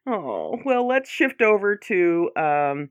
[0.07, 2.89] Oh, well, let's shift over to um,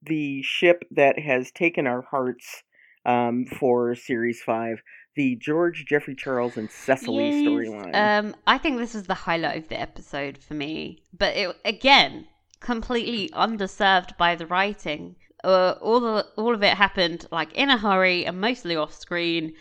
[0.00, 2.62] the ship that has taken our hearts
[3.04, 4.80] um, for Series 5
[5.14, 7.94] the George, Geoffrey Charles, and Cecily Yes, storyline.
[7.94, 11.02] Um, I think this is the highlight of the episode for me.
[11.12, 12.28] But it again,
[12.60, 15.16] completely underserved by the writing.
[15.44, 19.54] Uh, all the all of it happened like in a hurry and mostly off screen.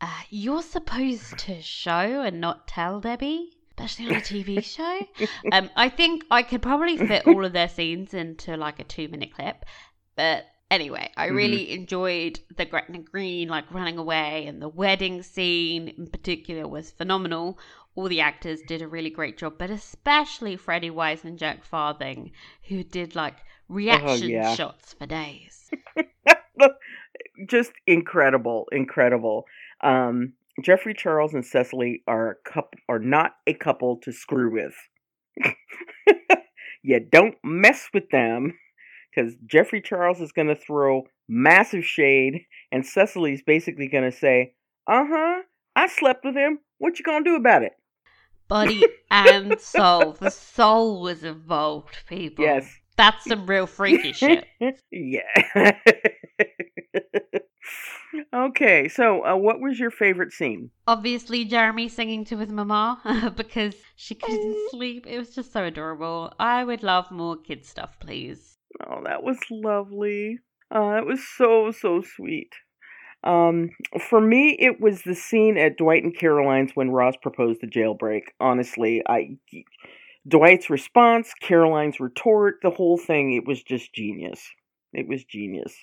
[0.00, 5.26] Uh, you're supposed to show and not tell Debbie, especially on a TV show.
[5.52, 9.08] um, I think I could probably fit all of their scenes into like a two
[9.08, 9.64] minute clip,
[10.16, 15.88] but anyway, I really enjoyed the Gretna Green like running away, and the wedding scene
[15.88, 17.58] in particular was phenomenal.
[17.94, 22.32] All the actors did a really great job, but especially Freddie Wise and Jack Farthing,
[22.68, 23.36] who did like
[23.70, 24.54] reaction yeah.
[24.54, 25.70] shots for days.
[27.48, 29.44] Just incredible, incredible.
[29.82, 34.74] Um, Geoffrey Charles and Cecily are a couple, are not a couple to screw with.
[36.82, 38.58] you don't mess with them
[39.14, 44.54] because Geoffrey Charles is going to throw massive shade, and Cecily's basically going to say,
[44.86, 45.42] "Uh huh,
[45.74, 46.58] I slept with him.
[46.78, 47.72] What you gonna do about it?"
[48.48, 50.16] Body and soul.
[50.20, 52.44] The soul was involved, people.
[52.44, 52.79] Yes.
[53.00, 54.44] That's some real freaky shit.
[54.90, 55.22] yeah.
[58.34, 60.70] okay, so uh, what was your favorite scene?
[60.86, 65.06] Obviously, Jeremy singing to his mama because she couldn't sleep.
[65.06, 66.34] It was just so adorable.
[66.38, 68.58] I would love more kid stuff, please.
[68.86, 70.38] Oh, that was lovely.
[70.70, 72.52] Uh, that was so so sweet.
[73.24, 73.70] Um,
[74.10, 78.24] for me, it was the scene at Dwight and Caroline's when Ross proposed the jailbreak.
[78.40, 79.38] Honestly, I
[80.28, 84.40] Dwight's response, Caroline's retort, the whole thing, it was just genius.
[84.92, 85.74] It was genius.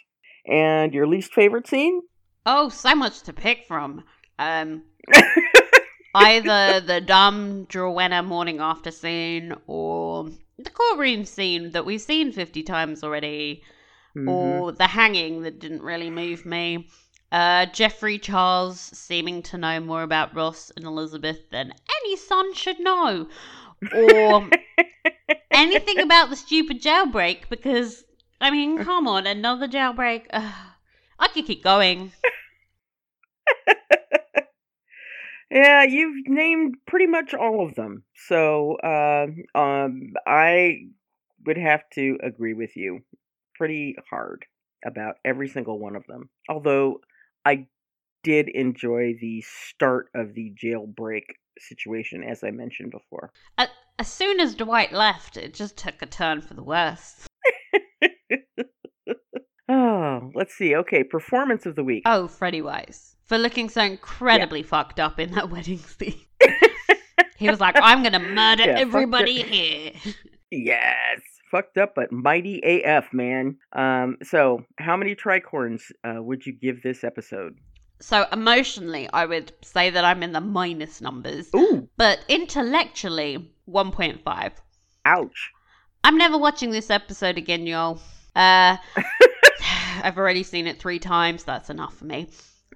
[0.46, 2.02] And your least favorite scene?
[2.46, 4.04] Oh, so much to pick from.
[4.40, 4.84] Um,
[6.16, 12.64] either the dumb Drawena morning after scene or the courtroom scene that we've seen 50
[12.64, 13.64] times already.
[14.16, 14.30] Mhm.
[14.62, 16.88] or the hanging that didn't really move me.
[17.32, 21.72] Uh, Geoffrey Charles seeming to know more about Ross and Elizabeth than
[22.02, 23.28] any son should know,
[23.94, 24.50] or
[25.52, 27.50] anything about the stupid jailbreak.
[27.50, 28.04] Because
[28.40, 30.26] I mean, come on, another jailbreak.
[30.32, 30.54] Ugh.
[31.20, 32.12] I could keep going.
[35.50, 38.04] Yeah, you've named pretty much all of them.
[38.28, 40.88] So, uh, um, I
[41.46, 43.00] would have to agree with you
[43.56, 44.46] pretty hard
[44.86, 46.30] about every single one of them.
[46.50, 47.00] Although
[47.46, 47.68] I
[48.24, 51.24] did enjoy the start of the jailbreak
[51.62, 53.32] situation, as I mentioned before.
[54.00, 57.28] As soon as Dwight left, it just took a turn for the worse.
[59.70, 60.76] Oh, let's see.
[60.76, 62.04] Okay, performance of the week.
[62.06, 66.22] Oh, Freddie Wise for looking so incredibly fucked up in that wedding scene.
[67.38, 69.92] he was like, "I'm gonna murder Yeah, everybody here."
[70.50, 71.20] Yes,
[71.52, 73.58] fucked up but mighty AF, man.
[73.74, 77.58] Um, so how many tricorns uh, would you give this episode?
[78.00, 84.52] So emotionally, I would say that I'm in the minus numbers, Ooh, but intellectually, 1.5.
[85.06, 85.52] ouch.
[86.04, 88.00] I'm never watching this episode again, y'all.
[88.36, 88.78] Uh,
[90.04, 91.44] I've already seen it three times.
[91.44, 92.30] That's enough for me.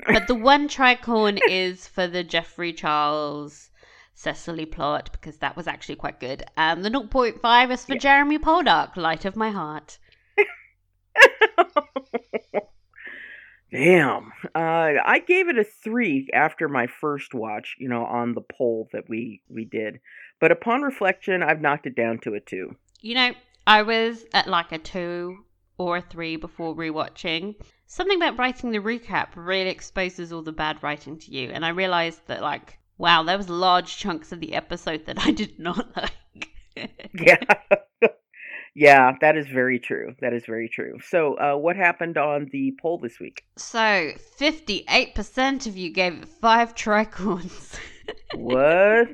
[0.08, 3.70] But the one tricorn is for the Geoffrey Charles
[4.16, 6.44] Cecily plot because that was actually quite good.
[6.58, 10.00] And the 0.5 is for Jeremy Poldark, Light of My Heart.
[13.72, 14.34] Damn.
[14.54, 18.90] Uh, I gave it a three after my first watch, you know, on the poll
[18.92, 20.00] that we we did.
[20.40, 22.76] But upon reflection, I've knocked it down to a two.
[23.00, 23.32] You know,
[23.66, 25.46] I was at like a two
[25.78, 27.56] or a three before rewatching.
[27.88, 31.70] Something about writing the recap really exposes all the bad writing to you, and I
[31.70, 35.96] realized that like, wow, there was large chunks of the episode that I did not
[35.96, 36.50] like.
[37.14, 37.44] Yeah.
[38.76, 40.16] yeah, that is very true.
[40.22, 40.98] That is very true.
[41.06, 43.44] So, uh, what happened on the poll this week?
[43.58, 47.78] So, 58% of you gave it five tricorns.
[48.36, 49.10] What?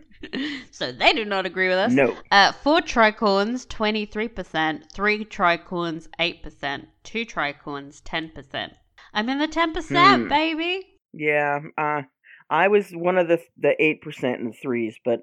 [0.71, 1.91] so they do not agree with us.
[1.93, 2.15] No.
[2.31, 4.91] Uh, four tricorns, 23%.
[4.91, 6.85] Three tricorns, 8%.
[7.03, 8.71] Two tricorns, 10%.
[9.13, 10.27] I'm in the 10%, Hmm.
[10.27, 10.87] baby.
[11.13, 12.01] Yeah, uh,
[12.49, 15.21] I was one of the the eight percent and the threes, but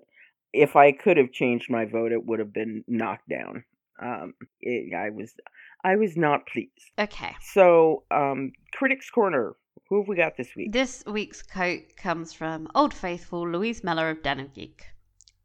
[0.52, 3.64] if I could have changed my vote, it would have been knocked down.
[4.04, 5.34] Um, it, I was
[5.82, 6.92] I was not pleased.
[6.98, 7.34] Okay.
[7.40, 9.56] So, um, critics corner.
[9.88, 10.72] Who have we got this week?
[10.72, 14.86] This week's quote comes from Old Faithful Louise Mellor of Den of Geek.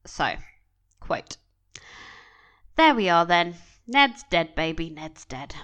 [0.06, 0.36] So,
[1.00, 1.38] quote
[2.76, 3.56] There we are then.
[3.88, 4.90] Ned's dead, baby.
[4.90, 5.56] Ned's dead.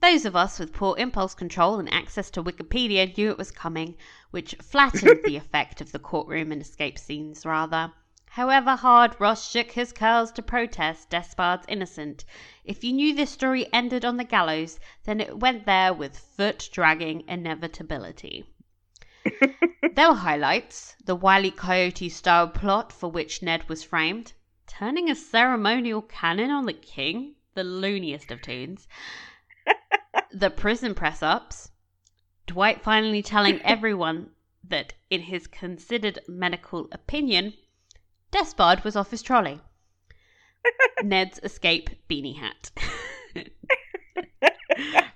[0.00, 3.96] Those of us with poor impulse control and access to Wikipedia knew it was coming,
[4.30, 7.92] which flattened the effect of the courtroom and escape scenes, rather.
[8.32, 12.26] However hard Ross shook his curls to protest Despard's innocent,
[12.62, 16.68] if you knew this story ended on the gallows, then it went there with foot
[16.70, 18.44] dragging inevitability.
[19.94, 21.50] there were highlights the Wile E.
[21.50, 24.34] Coyote style plot for which Ned was framed,
[24.66, 28.86] turning a ceremonial cannon on the king, the looniest of tunes,
[30.30, 31.70] the prison press ups,
[32.46, 37.54] Dwight finally telling everyone that, in his considered medical opinion,
[38.30, 39.60] Despard was off his trolley.
[41.02, 42.70] Ned's escape beanie hat.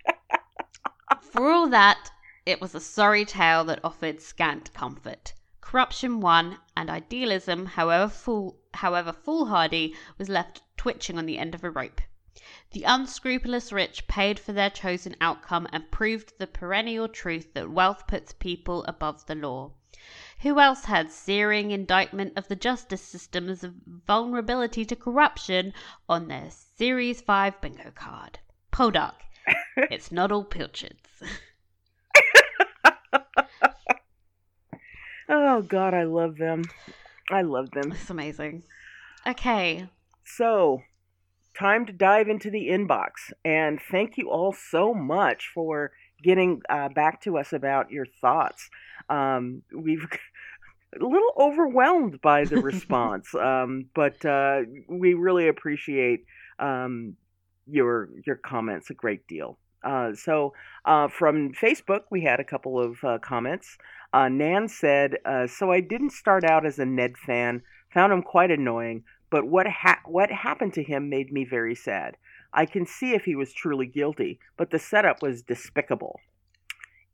[1.21, 2.11] For all that,
[2.47, 5.35] it was a sorry tale that offered scant comfort.
[5.61, 11.65] Corruption won, and idealism, however fool, however foolhardy, was left twitching on the end of
[11.65, 12.01] a rope.
[12.71, 18.07] The unscrupulous rich paid for their chosen outcome and proved the perennial truth that wealth
[18.07, 19.73] puts people above the law.
[20.43, 23.65] Who else had searing indictment of the justice system's
[24.07, 25.73] vulnerability to corruption
[26.09, 28.41] on their Series 5 bingo card?
[28.73, 29.15] Poldark.
[29.77, 31.23] it's not all pilchards.
[35.29, 36.65] Oh God, I love them.
[37.31, 37.93] I love them.
[37.93, 38.65] It's amazing.
[39.27, 39.89] Okay.
[40.25, 40.83] So,
[41.59, 46.91] time to dive into the inbox, and thank you all so much for getting uh,
[46.91, 48.69] back to us about your thoughts.
[49.09, 50.07] Um, we've
[51.01, 56.25] a little overwhelmed by the response, um, but uh, we really appreciate
[56.59, 57.17] um,
[57.67, 59.59] your your comments a great deal.
[59.83, 60.53] Uh, so
[60.85, 63.79] uh, from Facebook, we had a couple of uh, comments.
[64.13, 67.63] Uh, Nan said, uh, "So I didn't start out as a Ned fan.
[67.95, 72.17] Found him quite annoying, but what ha- what happened to him made me very sad.
[72.53, 76.21] I can see if he was truly guilty, but the setup was despicable."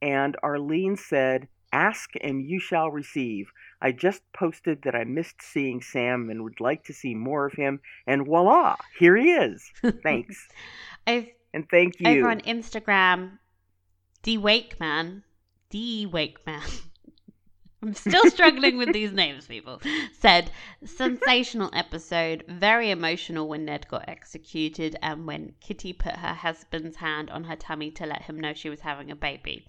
[0.01, 3.51] And Arlene said, "Ask and you shall receive.
[3.81, 7.53] I just posted that I missed seeing Sam and would like to see more of
[7.53, 9.71] him, and voila, here he is.
[10.03, 10.49] Thanks."
[11.07, 12.09] I've And thank you.
[12.09, 13.39] over on Instagram,
[14.23, 15.25] D Wake Man,
[15.71, 16.63] D Wake Man.
[17.83, 19.81] I'm still struggling with these names, people.
[20.13, 20.51] Said
[20.85, 27.31] sensational episode, very emotional when Ned got executed and when Kitty put her husband's hand
[27.31, 29.65] on her tummy to let him know she was having a baby.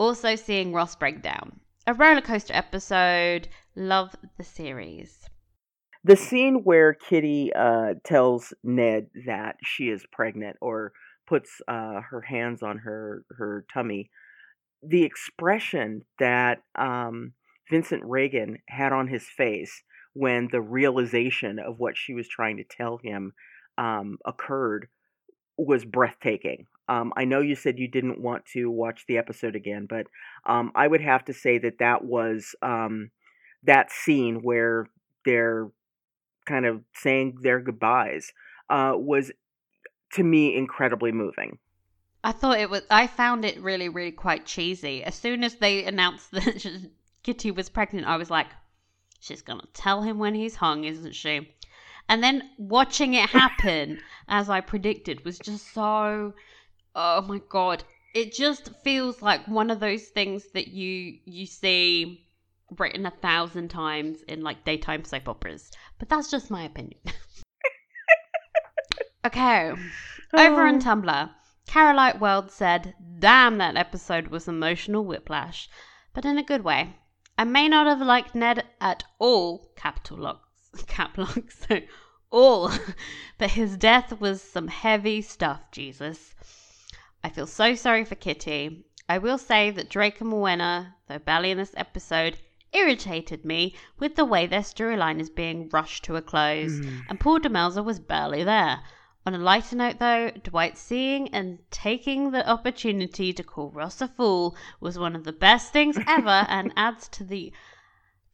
[0.00, 1.60] Also seeing Ross break down.
[1.86, 3.48] A roller coaster episode.
[3.76, 5.28] Love the series.
[6.02, 10.92] the scene where Kitty uh, tells Ned that she is pregnant or
[11.28, 14.10] puts uh, her hands on her her tummy,
[14.82, 17.34] the expression that um,
[17.70, 19.82] Vincent Regan had on his face
[20.14, 23.32] when the realization of what she was trying to tell him
[23.76, 24.88] um, occurred
[25.66, 26.66] was breathtaking.
[26.88, 30.06] Um, I know you said you didn't want to watch the episode again, but
[30.44, 33.10] um, I would have to say that that was um,
[33.62, 34.88] that scene where
[35.24, 35.68] they're
[36.46, 38.32] kind of saying their goodbyes
[38.68, 39.30] uh, was
[40.14, 41.58] to me incredibly moving.
[42.22, 42.82] I thought it was.
[42.90, 45.02] I found it really, really quite cheesy.
[45.04, 46.90] As soon as they announced that
[47.22, 48.48] Kitty was pregnant, I was like,
[49.20, 51.54] "She's gonna tell him when he's hung, isn't she?"
[52.10, 56.34] And then watching it happen, as I predicted, was just so.
[56.96, 57.84] Oh my god!
[58.16, 62.26] It just feels like one of those things that you you see
[62.76, 65.70] written a thousand times in like daytime soap operas.
[66.00, 66.98] But that's just my opinion.
[69.24, 69.72] okay,
[70.34, 70.78] over on oh.
[70.80, 71.30] Tumblr,
[71.68, 75.70] Carolite World said, "Damn, that episode was emotional whiplash,
[76.12, 76.96] but in a good way."
[77.38, 80.49] I may not have liked Ned at all, capital locks,
[80.86, 81.80] cap locks, so
[82.30, 82.70] all,
[83.38, 86.34] but his death was some heavy stuff, Jesus.
[87.24, 88.84] I feel so sorry for Kitty.
[89.08, 92.38] I will say that Drake and Morwenna, though barely in this episode,
[92.72, 97.00] irritated me with the way their storyline is being rushed to a close, hmm.
[97.08, 98.80] and poor Demelza was barely there.
[99.26, 104.08] On a lighter note, though, Dwight seeing and taking the opportunity to call Ross a
[104.08, 107.52] fool was one of the best things ever and adds to the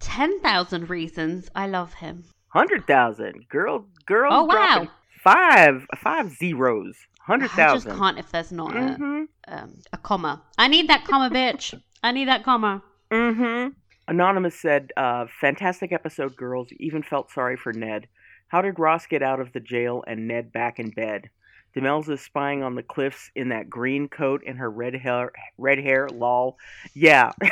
[0.00, 2.24] 10,000 reasons I love him.
[2.48, 3.48] Hundred thousand.
[3.48, 4.30] Girl, girl.
[4.32, 4.88] Oh, wow.
[5.22, 6.96] Five, five zeros.
[7.26, 7.60] 100,000.
[7.60, 9.24] I just can't if there's not Mm-hmm.
[9.48, 10.42] a, um, a comma.
[10.56, 11.74] I need that comma, bitch.
[12.02, 12.82] I need that comma.
[13.10, 13.70] Mm-hmm.
[14.08, 16.68] Anonymous said, uh, fantastic episode, girls.
[16.78, 18.06] Even felt sorry for Ned.
[18.48, 21.28] How did Ross get out of the jail and Ned back in bed?
[21.76, 26.08] Demelza spying on the cliffs in that green coat and her red hair red hair
[26.08, 26.56] lol.
[26.94, 27.32] Yeah.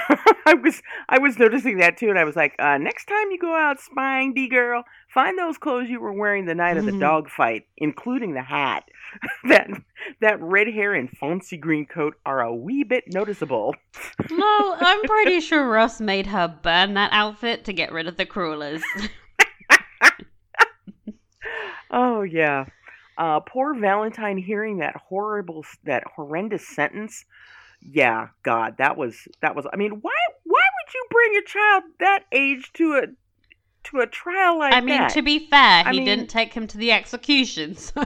[0.46, 3.38] I was I was noticing that too and I was like, uh, next time you
[3.38, 6.92] go out spying, D girl, find those clothes you were wearing the night of the
[6.92, 7.00] Mhm.
[7.00, 8.84] dog fight, including the hat.
[9.48, 9.68] that
[10.20, 13.74] that red hair and fancy green coat are a wee bit noticeable.
[14.30, 18.24] No, I'm pretty sure Ross made her burn that outfit to get rid of the
[18.26, 18.82] crawlers.
[21.90, 22.64] Oh yeah.
[23.16, 27.24] Uh, poor Valentine hearing that horrible, that horrendous sentence.
[27.80, 29.66] Yeah, God, that was that was.
[29.72, 33.06] I mean, why why would you bring a child that age to a
[33.90, 34.78] to a trial like that?
[34.78, 35.10] I mean, that?
[35.12, 38.04] to be fair, I he mean- didn't take him to the execution, so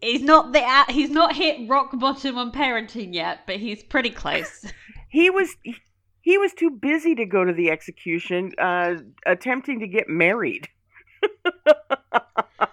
[0.00, 4.66] he's not the he's not hit rock bottom on parenting yet, but he's pretty close.
[5.08, 5.74] he was he,
[6.20, 8.94] he was too busy to go to the execution, uh,
[9.26, 10.68] attempting to get married.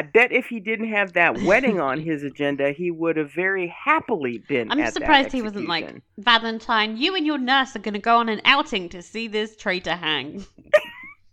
[0.00, 3.66] I bet if he didn't have that wedding on his agenda, he would have very
[3.68, 4.72] happily been.
[4.72, 6.00] I'm surprised he wasn't like.
[6.16, 6.96] Valentine.
[6.96, 9.94] You and your nurse are going to go on an outing to see this traitor
[9.94, 10.46] hang.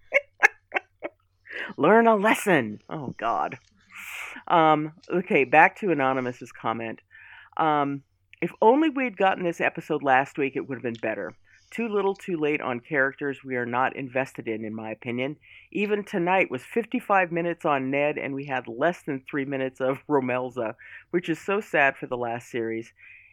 [1.78, 2.82] learn a lesson.
[2.90, 3.58] Oh God.
[4.50, 7.00] Um, okay, back to Anonymous's comment.
[7.56, 8.04] Um,
[8.42, 11.34] if only we'd gotten this episode last week, it would have been better.
[11.70, 15.36] Too little, too late on characters we are not invested in, in my opinion.
[15.72, 19.98] Even tonight was 55 minutes on Ned, and we had less than three minutes of
[20.10, 20.76] Romelza,
[21.12, 22.92] which is so sad for the last series.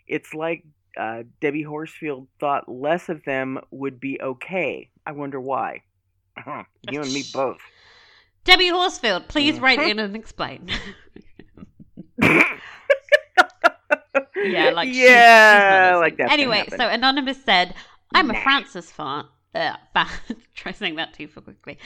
[0.09, 0.65] It's like
[0.99, 4.91] uh, Debbie Horsfield thought less of them would be okay.
[5.07, 5.83] I wonder why.
[6.91, 7.59] you and me both.
[8.45, 9.91] Debbie Horsfield, please write Mhm.
[9.91, 10.69] in and explain.
[14.37, 16.31] yeah, like she- she's yeah, not like that.
[16.31, 17.75] Anyway, so Anonymous said,
[18.15, 19.77] "I'm a Francis fan." Uh.
[20.55, 21.79] Try saying that too for quickly.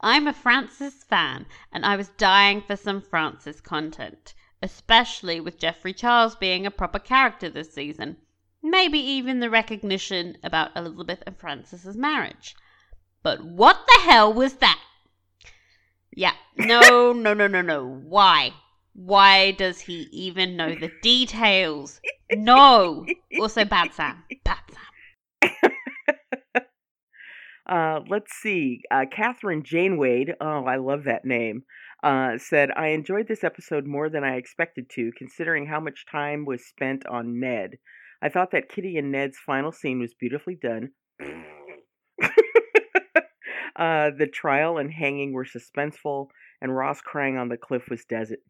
[0.00, 5.92] I'm a Francis fan, and I was dying for some Francis content, especially with Geoffrey
[5.92, 8.18] Charles being a proper character this season.
[8.62, 12.54] Maybe even the recognition about Elizabeth and Francis's marriage.
[13.22, 14.80] But what the hell was that?
[16.14, 17.86] Yeah, no, no, no, no, no.
[17.86, 18.52] Why?
[18.92, 22.00] Why does he even know the details?
[22.32, 23.04] No.
[23.38, 24.24] Also, Bad Sam.
[24.44, 24.85] Bad Sam.
[27.68, 28.82] Uh, let's see.
[28.90, 31.64] Uh, Catherine Janewade, oh, I love that name,
[32.02, 36.44] uh, said, I enjoyed this episode more than I expected to, considering how much time
[36.44, 37.78] was spent on Ned.
[38.22, 40.90] I thought that Kitty and Ned's final scene was beautifully done.
[43.76, 46.28] uh, the trial and hanging were suspenseful,
[46.60, 48.04] and Ross crying on the cliff was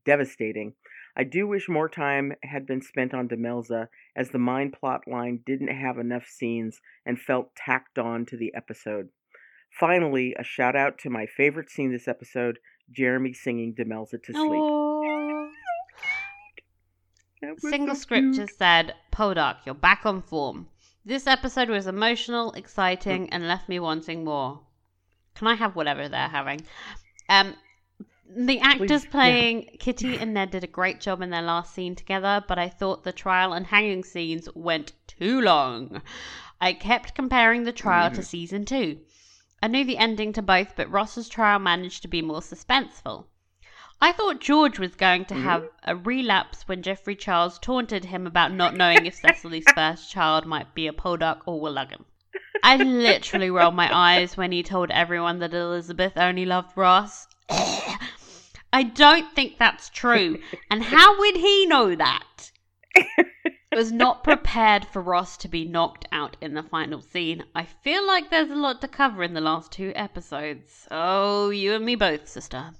[0.04, 0.74] devastating.
[1.16, 5.40] I do wish more time had been spent on Demelza, as the mine plot line
[5.46, 9.08] didn't have enough scenes and felt tacked on to the episode.
[9.70, 12.58] Finally, a shout out to my favorite scene this episode
[12.90, 14.60] Jeremy singing Demelza to sleep.
[14.62, 15.50] Oh.
[17.58, 18.50] Single so script cute.
[18.56, 20.68] said, Poldark, you're back on form.
[21.04, 24.60] This episode was emotional, exciting, and left me wanting more.
[25.34, 26.62] Can I have whatever they're having?
[27.28, 27.54] Um,
[28.28, 29.10] the actors Please, yeah.
[29.10, 32.68] playing Kitty and Ned did a great job in their last scene together, but I
[32.68, 36.02] thought the trial and hanging scenes went too long.
[36.60, 38.16] I kept comparing the trial Mm-hmm.
[38.16, 38.98] to season two.
[39.62, 43.24] I knew the ending to both, but Ross's trial managed to be more suspenseful.
[44.00, 45.90] I thought George was going to have Mm-hmm.
[45.90, 50.74] a relapse when Geoffrey Charles taunted him about not knowing if Cecily's first child might
[50.74, 52.04] be a Poldark or Warleggan.
[52.62, 57.28] I literally rolled my eyes when he told everyone that Elizabeth only loved Ross.
[58.72, 60.38] I don't think that's true.
[60.70, 62.50] And how would he know that?
[63.76, 67.44] was not prepared for Ross to be knocked out in the final scene.
[67.54, 70.88] I feel like there's a lot to cover in the last two episodes.
[70.90, 72.70] Oh, you and me both, sister.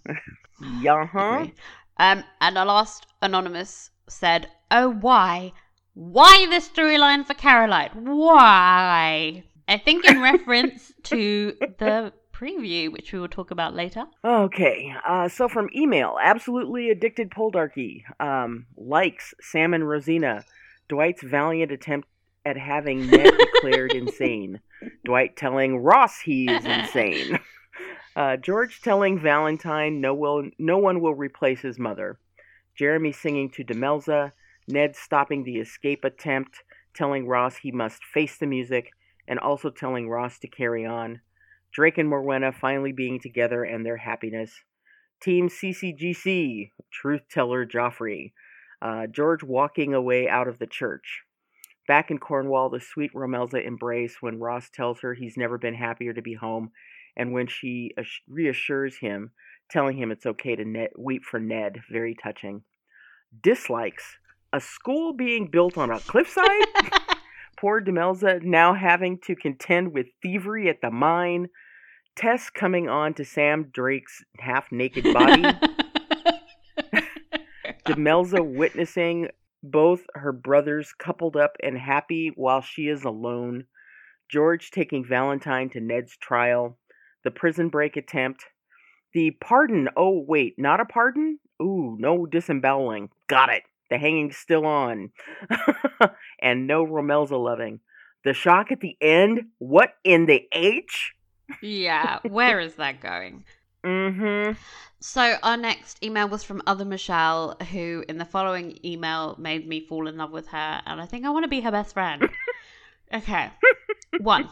[0.80, 1.46] Yeah, huh?
[1.98, 5.52] Um, and our last anonymous said, "Oh, why,
[5.92, 7.90] why this storyline for Caroline?
[7.92, 14.04] Why?" I think in reference to the preview, which we will talk about later.
[14.24, 20.44] Okay, uh, so from email, absolutely addicted Poldarky um, likes Sam and Rosina,
[20.88, 22.08] Dwight's valiant attempt
[22.44, 24.60] at having Ned declared insane,
[25.04, 27.38] Dwight telling Ross he's insane,
[28.14, 32.18] uh, George telling Valentine no will no one will replace his mother,
[32.76, 34.32] Jeremy singing to Demelza,
[34.68, 36.62] Ned stopping the escape attempt,
[36.94, 38.90] telling Ross he must face the music,
[39.26, 41.20] and also telling Ross to carry on.
[41.76, 44.50] Drake and Morwenna finally being together and their happiness.
[45.20, 48.32] Team CCGC, Truth Teller Joffrey.
[48.80, 51.20] Uh, George walking away out of the church.
[51.86, 56.14] Back in Cornwall, the sweet Romelza embrace when Ross tells her he's never been happier
[56.14, 56.70] to be home,
[57.14, 57.90] and when she
[58.26, 59.32] reassures him,
[59.70, 61.82] telling him it's okay to Ned- weep for Ned.
[61.90, 62.62] Very touching.
[63.38, 64.16] Dislikes.
[64.50, 66.64] A school being built on a cliffside?
[67.58, 71.48] Poor Demelza now having to contend with thievery at the mine.
[72.16, 75.44] Tess coming on to Sam Drake's half naked body.
[77.86, 79.28] Demelza witnessing
[79.62, 83.64] both her brothers coupled up and happy while she is alone.
[84.30, 86.78] George taking Valentine to Ned's trial.
[87.24, 88.44] The prison break attempt.
[89.14, 89.88] The pardon.
[89.96, 91.38] Oh, wait, not a pardon?
[91.62, 93.10] Ooh, no disemboweling.
[93.28, 93.62] Got it.
[93.88, 95.10] The hanging's still on.
[96.40, 97.80] and no Romelza loving.
[98.24, 99.46] The shock at the end?
[99.58, 101.14] What in the H?
[101.62, 103.44] Yeah, where is that going?
[103.84, 104.52] Mm-hmm.
[105.00, 109.86] So our next email was from Other Michelle, who in the following email made me
[109.86, 112.28] fall in love with her, and I think I want to be her best friend.
[113.12, 113.50] okay.
[114.20, 114.48] One.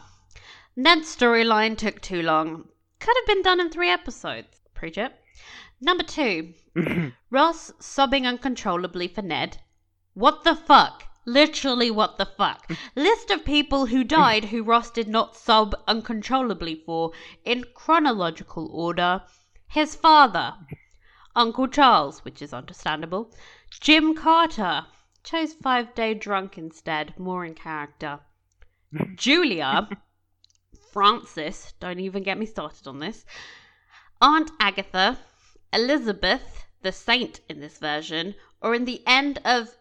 [0.75, 2.69] Ned's storyline took too long.
[2.99, 4.61] Could have been done in three episodes.
[4.73, 5.13] Preach it.
[5.81, 6.53] Number two.
[7.29, 9.57] Ross sobbing uncontrollably for Ned.
[10.13, 11.03] What the fuck?
[11.27, 12.71] Literally, what the fuck?
[12.95, 17.13] List of people who died who Ross did not sob uncontrollably for
[17.43, 19.23] in chronological order.
[19.67, 20.53] His father,
[21.35, 23.33] Uncle Charles, which is understandable.
[23.71, 24.85] Jim Carter
[25.23, 28.19] chose Five Day Drunk instead, more in character.
[29.15, 29.89] Julia,
[30.93, 33.25] Francis, don't even get me started on this.
[34.21, 35.17] Aunt Agatha,
[35.73, 39.75] Elizabeth, the saint in this version, or in the end of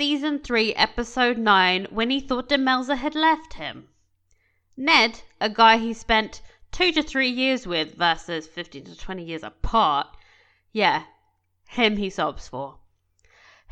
[0.00, 3.86] season 3, episode 9, when he thought Demelza had left him.
[4.74, 6.40] Ned, a guy he spent
[6.72, 10.06] two to three years with versus 15 to 20 years apart.
[10.72, 11.02] Yeah,
[11.68, 12.78] him he sobs for.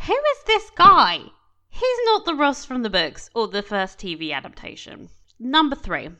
[0.06, 1.22] Who is this guy?
[1.70, 5.08] He's not the Ross from the books or the first TV adaptation.
[5.38, 6.10] Number three.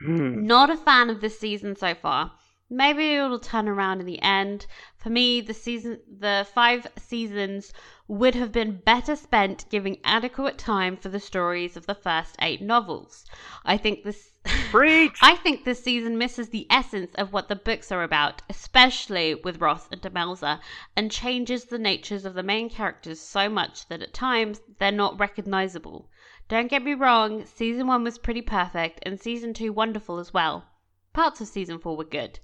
[0.00, 0.46] Hmm.
[0.46, 2.32] Not a fan of this season so far.
[2.74, 4.64] Maybe it'll turn around in the end.
[4.96, 7.70] For me, the season, the five seasons
[8.08, 12.62] would have been better spent giving adequate time for the stories of the first eight
[12.62, 13.26] novels.
[13.62, 14.38] I think this.
[14.70, 15.18] Preach!
[15.22, 19.60] I think this season misses the essence of what the books are about, especially with
[19.60, 20.58] Ross and Demelza,
[20.96, 25.20] and changes the natures of the main characters so much that at times they're not
[25.20, 26.08] recognizable.
[26.48, 30.64] Don't get me wrong, season one was pretty perfect, and season two wonderful as well.
[31.12, 32.40] Parts of season four were good.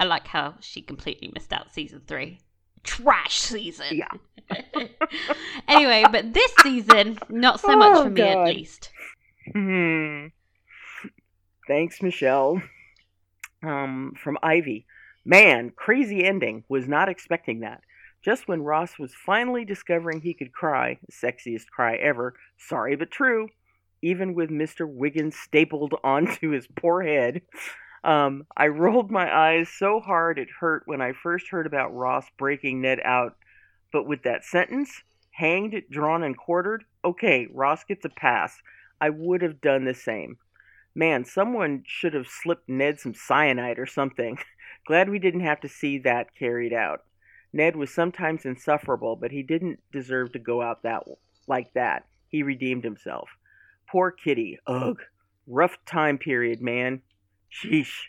[0.00, 2.40] I like how she completely missed out season three.
[2.82, 3.86] Trash season.
[3.92, 4.08] Yeah.
[5.68, 8.90] anyway, but this season, not so much Oh, for me at least.
[9.52, 10.26] Hmm.
[11.68, 12.62] Thanks, Michelle.
[13.62, 14.86] Um, from Ivy.
[15.26, 16.64] Man, crazy ending.
[16.70, 17.82] Was not expecting that.
[18.22, 23.48] Just when Ross was finally discovering he could cry, sexiest cry ever, sorry but true,
[24.02, 24.88] even with Mr.
[24.88, 27.42] Wiggins stapled onto his poor head.
[28.04, 32.26] Um, I rolled my eyes so hard it hurt when I first heard about Ross
[32.38, 33.36] breaking Ned out.
[33.92, 38.56] But with that sentence, hanged, drawn, and quartered, okay, Ross gets a pass.
[39.00, 40.36] I would have done the same.
[40.94, 44.38] Man, someone should have slipped Ned some cyanide or something.
[44.86, 47.04] Glad we didn't have to see that carried out.
[47.52, 51.04] Ned was sometimes insufferable, but he didn't deserve to go out that
[51.46, 52.06] like that.
[52.28, 53.28] He redeemed himself.
[53.90, 54.58] Poor Kitty.
[54.66, 55.00] Ugh.
[55.46, 57.02] Rough time period, man.
[57.50, 58.06] Sheesh.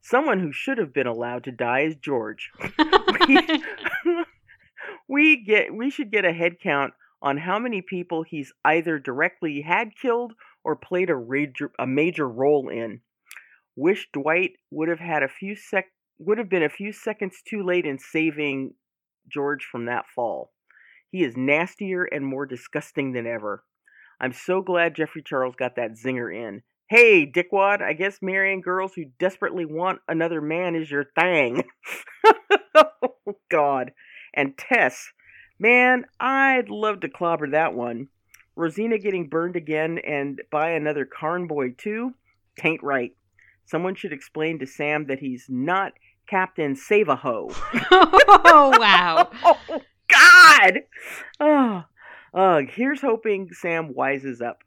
[0.00, 2.50] Someone who should have been allowed to die is George.
[3.28, 3.62] we,
[5.08, 9.60] we get we should get a head count on how many people he's either directly
[9.60, 10.32] had killed
[10.64, 13.00] or played a major, a major role in.
[13.76, 15.86] Wish Dwight would have had a few sec
[16.18, 18.74] would have been a few seconds too late in saving
[19.28, 20.52] George from that fall.
[21.10, 23.64] He is nastier and more disgusting than ever.
[24.20, 26.62] I'm so glad Geoffrey Charles got that zinger in.
[26.90, 31.62] Hey, dickwad, I guess marrying girls who desperately want another man is your thing.
[32.74, 33.92] oh, God.
[34.34, 35.12] And Tess,
[35.56, 38.08] man, I'd love to clobber that one.
[38.56, 42.14] Rosina getting burned again and by another Carne boy, too?
[42.58, 43.12] Tain't right.
[43.66, 45.92] Someone should explain to Sam that he's not
[46.26, 47.50] Captain Save-A-Ho.
[47.92, 49.30] oh, wow.
[49.44, 50.80] oh, God!
[51.38, 51.84] Oh,
[52.34, 54.64] ugh, here's hoping Sam wises up.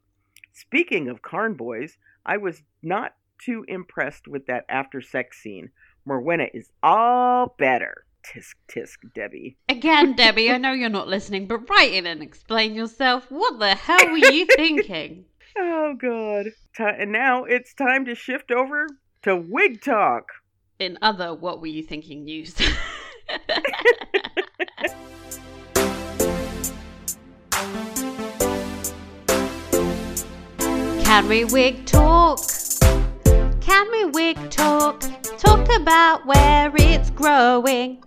[0.53, 5.69] Speaking of Carne boys, I was not too impressed with that after sex scene.
[6.07, 8.05] Morwenna is all better.
[8.23, 9.57] Tisk tisk, Debbie.
[9.67, 13.29] Again, Debbie, I know you're not listening, but write in and explain yourself.
[13.29, 15.25] What the hell were you thinking?
[15.57, 16.47] Oh, God.
[16.75, 18.87] Ti and now it's time to shift over
[19.21, 20.29] to wig talk.
[20.79, 22.55] In other what were you thinking news?
[31.13, 32.39] Can we wig talk?
[33.61, 34.99] Can we wig talk?
[35.37, 38.03] Talk about where it's growing.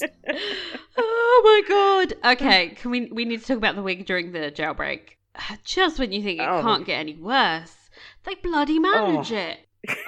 [0.96, 2.32] oh my god.
[2.34, 5.16] Okay, can we we need to talk about the wig during the jailbreak.
[5.64, 6.62] Just when you think it Oh.
[6.62, 7.74] can't get any worse,
[8.22, 9.36] they bloody manage Oh.
[9.36, 9.58] it.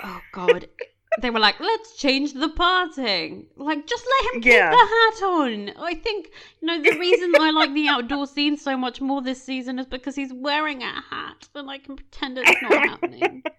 [0.05, 0.68] Oh god.
[1.23, 3.47] They were like, let's change the parting.
[3.57, 4.71] Like, just let him keep Yeah.
[4.71, 5.71] the hat on.
[5.79, 9.43] I think, you know, the reason I like the outdoor scene so much more this
[9.43, 13.43] season is because he's wearing a hat and I can pretend it's not happening.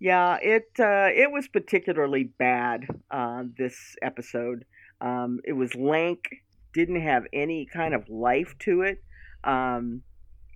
[0.00, 4.64] Yeah, it uh, it was particularly bad uh, this episode.
[5.00, 6.28] Um, it was lank,
[6.72, 9.02] didn't have any kind of life to it,
[9.42, 10.02] um,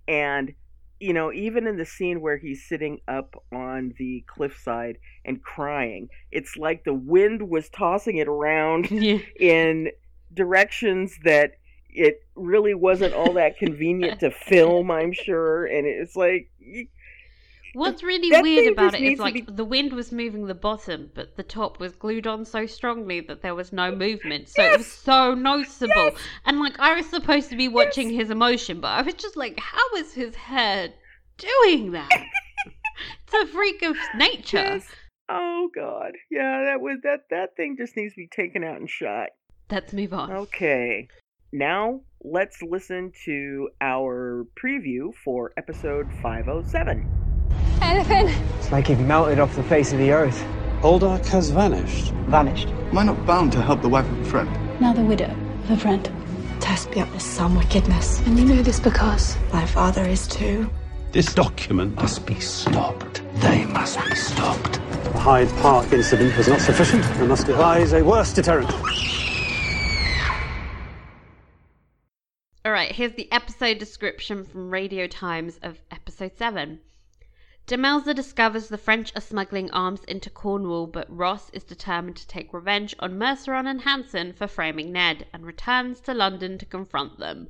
[0.07, 0.55] and
[1.03, 6.09] you know, even in the scene where he's sitting up on the cliffside and crying,
[6.31, 9.19] it's like the wind was tossing it around yeah.
[9.41, 9.91] in
[10.33, 11.55] directions that
[11.91, 14.91] it really wasn't all that convenient to film.
[14.91, 16.49] I'm sure, and it's like.
[17.75, 21.11] What's really That weird about it is like be- the wind was moving the bottom,
[21.15, 24.49] but the top was glued on so strongly that there was no movement.
[24.49, 25.95] So it was so noticeable.
[25.97, 26.15] Yes!
[26.45, 29.59] And like I was supposed to be watching his emotion, but I was just like,
[29.59, 30.93] how is his hair
[31.39, 32.11] doing that?
[33.25, 34.59] it's a freak of nature.
[34.59, 34.87] Yes.
[35.31, 37.21] Oh God, yeah, that was that.
[37.31, 39.29] That thing just needs to be taken out and shot.
[39.71, 40.31] Let's move on.
[40.31, 41.09] Okay,
[41.53, 47.22] now let's listen to our preview for episode 507.
[47.81, 48.29] Anything?
[48.59, 50.45] It's like he melted off the face of the earth.
[50.83, 52.13] Oldark has vanished.
[52.27, 52.69] Vanished.
[52.69, 54.81] Am I not bound to help the wife of a friend?
[54.81, 55.31] Now the widow
[55.65, 56.11] of a friend.
[56.61, 58.21] Tespiot is some wickedness.
[58.27, 60.71] And you know this because My father is too.
[61.13, 63.23] This document Must be stopped.
[63.37, 64.75] They must be stopped.
[65.05, 67.05] The Hyde Park incident was not sufficient.
[67.21, 68.73] We must devise a worse deterrent.
[72.65, 76.79] All right, here's the episode description from Radio Times of episode 7.
[77.67, 82.53] Demelza discovers the French are smuggling arms into Cornwall, but Ross is determined to take
[82.53, 87.49] revenge on Merceron and Hanson for framing Ned and returns to London to confront them.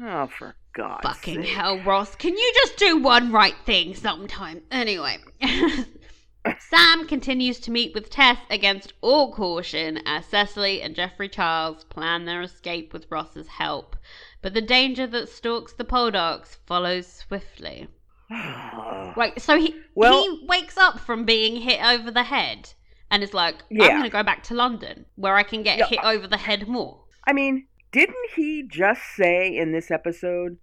[0.00, 1.50] Oh, for God's Fucking sake.
[1.50, 2.14] hell, Ross.
[2.14, 4.62] Can you just do one right thing sometime?
[4.70, 5.18] Anyway.
[6.58, 12.24] Sam continues to meet with Tess against all caution as Cecily and Geoffrey Charles plan
[12.24, 13.96] their escape with Ross's help.
[14.40, 17.88] But the danger that stalks the Poldarks follows swiftly.
[19.16, 22.72] Wait, so he Well- he wakes up from being hit over the head
[23.10, 25.86] and is like, I'm going to go back to London where I can get Yeah,
[25.86, 27.04] hit over the head more.
[27.26, 30.56] I mean, didn't he just say in this episode,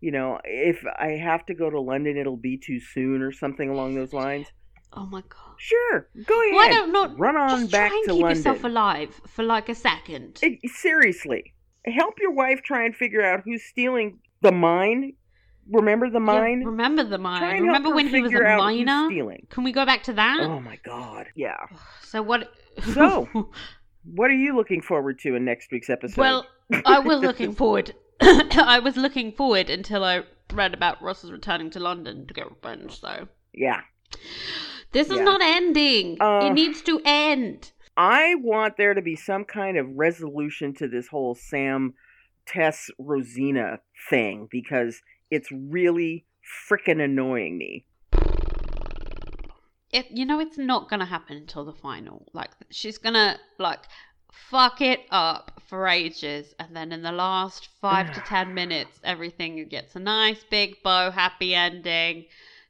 [0.00, 3.68] you know, if I have to go to London, it'll be too soon or something
[3.68, 4.46] along those lines?
[4.92, 5.54] Oh my god.
[5.58, 6.54] Sure, go ahead.
[6.54, 8.36] Why don't not run on just back try and to keep London?
[8.38, 10.38] yourself alive for like a second?
[10.42, 11.54] Eh, seriously,
[11.86, 15.14] help your wife try and figure out who's stealing the mine.
[15.70, 16.64] Remember the Yeah, mine?
[16.64, 17.62] remember the mine.
[17.62, 19.08] Remember when he was a figure out who's miner?
[19.10, 19.46] stealing.
[19.50, 20.40] Can we go back to that?
[20.40, 21.26] Oh my god.
[21.34, 21.56] Yeah.
[22.02, 22.52] So what?
[22.94, 23.28] So,
[24.14, 26.20] What are you looking forward to in next week's episode?
[26.20, 26.46] well,
[26.84, 27.92] I was looking forward.
[28.20, 33.00] I was looking forward until I read about Ross's returning to London to get revenge.
[33.00, 33.80] So yeah.
[34.92, 35.24] this is Yeah.
[35.24, 36.18] not ending.
[36.20, 37.72] Uh, it needs to end.
[37.96, 41.94] I want there to be some kind of resolution to this whole Sam
[42.46, 45.00] Tess Rosina thing because
[45.30, 46.24] it's really
[46.68, 47.86] freaking annoying me.
[49.92, 52.26] It, you know, it's not gonna happen until the final.
[52.32, 53.80] Like she's gonna like
[54.32, 59.66] fuck it up for ages, and then in the last five to ten minutes, everything
[59.68, 62.26] gets a nice big bow, happy ending.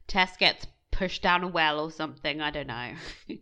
[0.07, 2.41] Tess gets pushed down a well or something.
[2.41, 2.93] I don't know.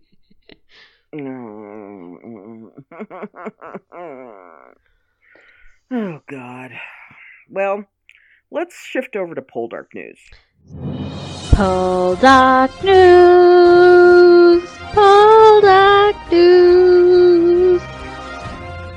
[5.91, 6.71] Oh, God.
[7.49, 7.85] Well,
[8.51, 10.19] let's shift over to Poldark News.
[11.51, 14.63] Poldark News!
[14.93, 17.81] Poldark News!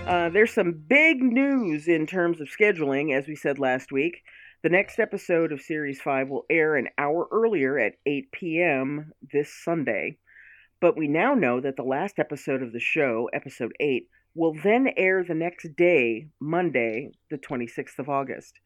[0.06, 4.22] Uh, there's some big news in terms of scheduling, as we said last week.
[4.62, 9.12] The next episode of Series 5 will air an hour earlier at 8 p.m.
[9.32, 10.18] this Sunday.
[10.80, 14.88] But we now know that the last episode of the show, episode 8, will then
[14.96, 18.58] air the next day, Monday, the 26th of August.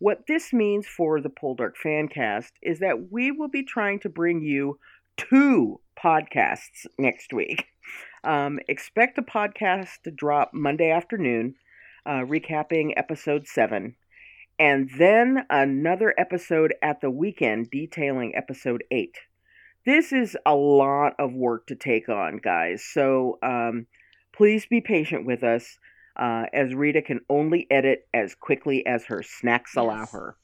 [0.00, 4.40] What this means for the Poldark Fancast is that we will be trying to bring
[4.40, 4.78] you
[5.16, 7.66] two podcasts next week.
[8.22, 11.56] Um, expect a podcast to drop Monday afternoon,
[12.06, 13.96] uh, recapping episode 7,
[14.58, 19.16] and then another episode at the weekend detailing episode 8.
[19.84, 23.86] This is a lot of work to take on, guys, so um,
[24.32, 25.78] please be patient with us
[26.18, 30.12] uh, as Rita can only edit as quickly as her snacks allow Yes.
[30.12, 30.36] her.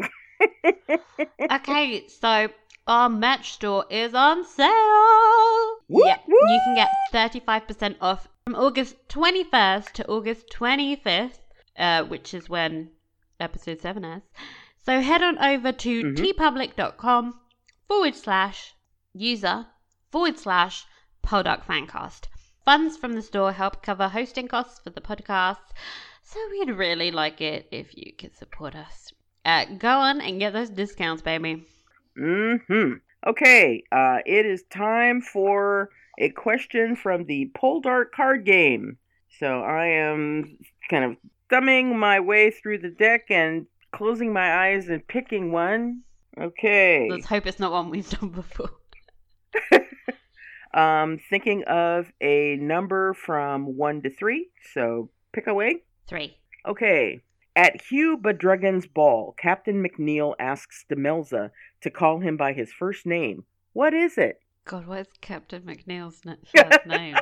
[1.50, 2.48] okay, so
[2.86, 5.76] our merch store is on sale.
[5.88, 6.40] Whoop, Yep, whoop.
[6.50, 11.38] you can get 35% off from August 21st to August 25th,
[11.78, 12.90] uh, which is when
[13.40, 14.22] episode 7 is.
[14.84, 16.16] So head on over to Mhm.
[16.16, 17.40] teepublic.com
[17.88, 18.74] forward slash
[19.14, 19.66] user
[20.10, 20.84] forward slash
[21.22, 22.26] Poldark Fancast.
[22.64, 25.58] Funds from the store help cover hosting costs for the podcast,
[26.22, 29.12] so we'd really like it if you could support us.
[29.44, 31.66] Uh, go on and get those discounts, baby.
[32.16, 32.92] hmm
[33.26, 38.96] Okay, uh, it is time for a question from the Poldark card game.
[39.38, 40.58] So I am
[40.88, 41.16] kind of
[41.50, 46.02] thumbing my way through the deck and closing my eyes and picking one.
[46.40, 47.08] Okay.
[47.10, 48.70] Let's hope it's not one we've done before.
[50.74, 54.48] Um, thinking of a number from one to three.
[54.72, 55.82] So pick away.
[56.08, 56.36] Three.
[56.66, 57.22] Okay.
[57.56, 61.50] At Hugh Bodrugan's ball, Captain McNeil asks Demelza
[61.82, 63.44] to call him by his first name.
[63.72, 64.40] What is it?
[64.64, 67.16] God, what is Captain McNeil's first name?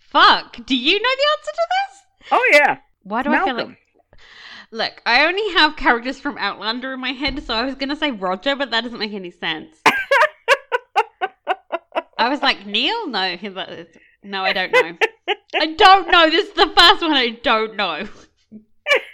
[0.00, 0.56] Fuck!
[0.66, 2.02] Do you know the answer to this?
[2.32, 3.78] Oh yeah, Why do I feel like?
[4.70, 8.10] Look, I only have characters from Outlander in my head, so I was gonna say
[8.10, 9.80] Roger, but that doesn't make any sense.
[12.18, 13.08] I was like Neil.
[13.08, 13.88] No, he's like,
[14.22, 14.96] no, I don't know.
[15.54, 16.28] I don't know.
[16.30, 18.08] This is the first one I don't know.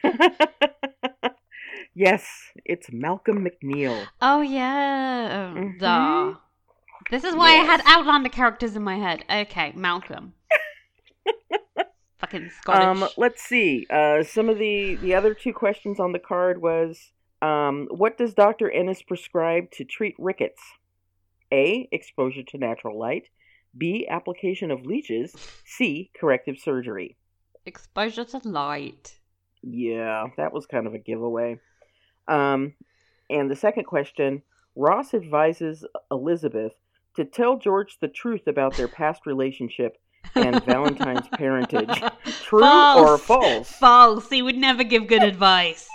[1.95, 2.27] yes,
[2.65, 4.07] it's Malcolm McNeil.
[4.21, 5.79] Oh yeah, Mhm.
[5.79, 6.35] duh.
[7.11, 7.87] This is why I had Yes.
[7.97, 9.25] Outlander characters in my head.
[9.31, 10.35] Okay, Malcolm.
[12.19, 13.03] Fucking Scottish.
[13.03, 13.87] Um, let's see.
[13.91, 18.33] Uh, some of the the other two questions on the card was, um, what does
[18.35, 20.63] Doctor Enys prescribe to treat rickets?
[21.53, 21.89] A.
[21.93, 23.29] Exposure to natural light.
[23.77, 24.07] B.
[24.09, 25.35] Application of leeches.
[25.65, 26.11] C.
[26.19, 27.17] Corrective surgery.
[27.67, 29.19] Exposure to light.
[29.63, 31.59] Yeah, that was kind of a giveaway.
[32.29, 32.75] Um,
[33.31, 34.43] and the second question
[34.77, 36.73] Ross advises Elizabeth
[37.17, 39.99] to tell George the truth about their past relationship
[40.35, 42.03] and Valentine's parentage.
[42.43, 43.71] True or false?
[43.71, 44.29] False.
[44.29, 45.89] He would never give good advice.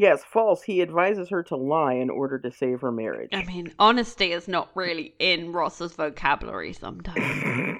[0.00, 0.62] Yes, false.
[0.62, 3.30] He advises her to lie in order to save her marriage.
[3.32, 7.18] I mean, honesty is not really in Ross's vocabulary sometimes.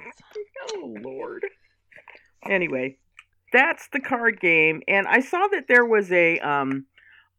[0.73, 1.45] oh, Lord.
[2.49, 2.97] Anyway,
[3.53, 4.81] that's the card game.
[4.87, 6.87] And I saw that there was a um,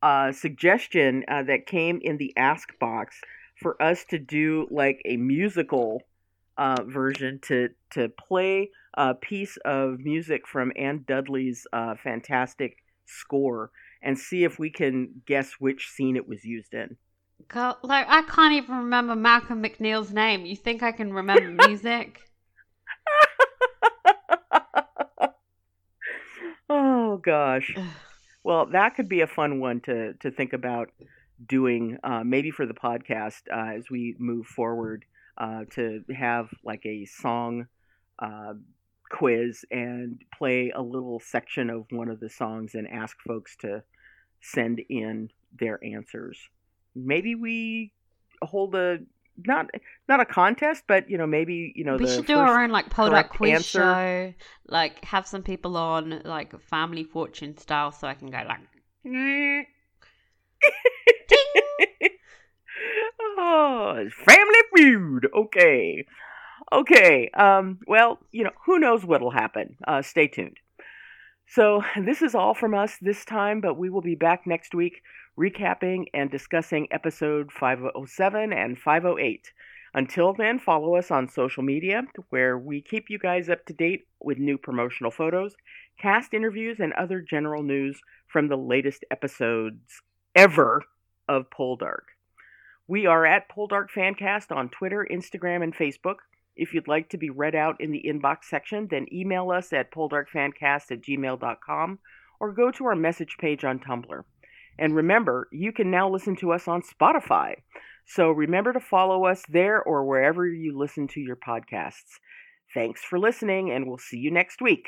[0.02, 3.20] uh, suggestion uh, that came in the Ask box
[3.56, 6.02] for us to do like a musical
[6.56, 13.70] uh, version to, to play a piece of music from Anne Dudley's uh, fantastic score
[14.02, 16.96] and see if we can guess which scene it was used in.
[17.48, 20.44] God, like, I can't even remember Malcolm McNeil's name.
[20.46, 22.20] You think I can remember music?
[26.68, 27.74] oh gosh.
[28.42, 30.90] Well, that could be a fun one to to think about
[31.46, 35.04] doing, uh, maybe for the podcast uh, as we move forward
[35.38, 37.66] uh, to have like a song
[38.18, 38.54] uh,
[39.10, 43.82] quiz and play a little section of one of the songs and ask folks to
[44.40, 46.38] send in their answers.
[46.94, 47.92] Maybe we
[48.42, 48.98] hold a
[49.46, 49.66] not
[50.08, 52.90] not a contest, but you know maybe you know we should do our own like
[52.90, 54.34] correct quiz answer- show.
[54.66, 58.60] Like have some people on like family fortune style, so I can go like.
[59.06, 59.64] "Mm."
[63.38, 65.28] oh, family feud.
[65.34, 66.06] Okay.
[66.72, 67.30] Okay.
[67.30, 69.76] Um, well, you know, who knows what'll happen.
[69.86, 70.58] Uh, stay tuned.
[71.46, 75.02] So, this is all from us this time, but we will be back next week
[75.38, 79.52] recapping and discussing episode 507 and 508.
[79.92, 84.06] Until then, follow us on social media where we keep you guys up to date
[84.20, 85.54] with new promotional photos,
[86.00, 90.02] cast interviews, and other general news from the latest episodes
[90.36, 90.84] ever
[91.28, 92.04] of Poldark.
[92.86, 96.16] We are at Poldark Fancast on Twitter, Instagram, and Facebook.
[96.60, 99.90] If you'd like to be read out in the inbox section, then email us at
[99.90, 101.98] poldarkfancast at gmail.com
[102.38, 104.24] or go to our message page on Tumblr.
[104.78, 107.54] And remember, you can now listen to us on Spotify.
[108.04, 112.18] So remember to follow us there or wherever you listen to your podcasts.
[112.74, 114.86] Thanks for listening, and we'll see you next week.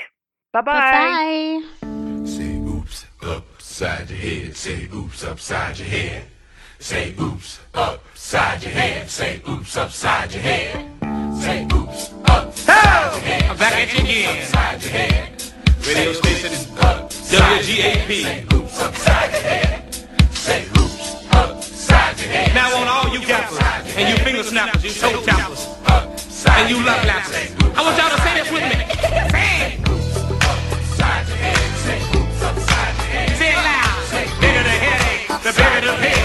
[0.53, 1.63] Bye bye.
[1.81, 2.27] Bye.
[2.27, 4.57] Say oops upside your head.
[4.57, 6.25] Say oops upside your head.
[6.79, 9.09] Say oops upside your head.
[9.09, 10.92] Say oops upside your head.
[13.63, 15.31] Back at you again.
[15.87, 16.51] Radio station
[17.31, 18.11] WGAP.
[20.35, 22.55] Say oops upside your head.
[22.57, 23.61] Now on all you gappers
[23.97, 25.63] and you finger snappers, you toe tappers,
[26.49, 27.55] and you love lappers.
[27.77, 28.79] I want y'all to say this with me.
[29.31, 29.79] Say.
[33.39, 33.99] Say it loud.
[34.43, 36.22] Bigger the headache, the bigger the pill,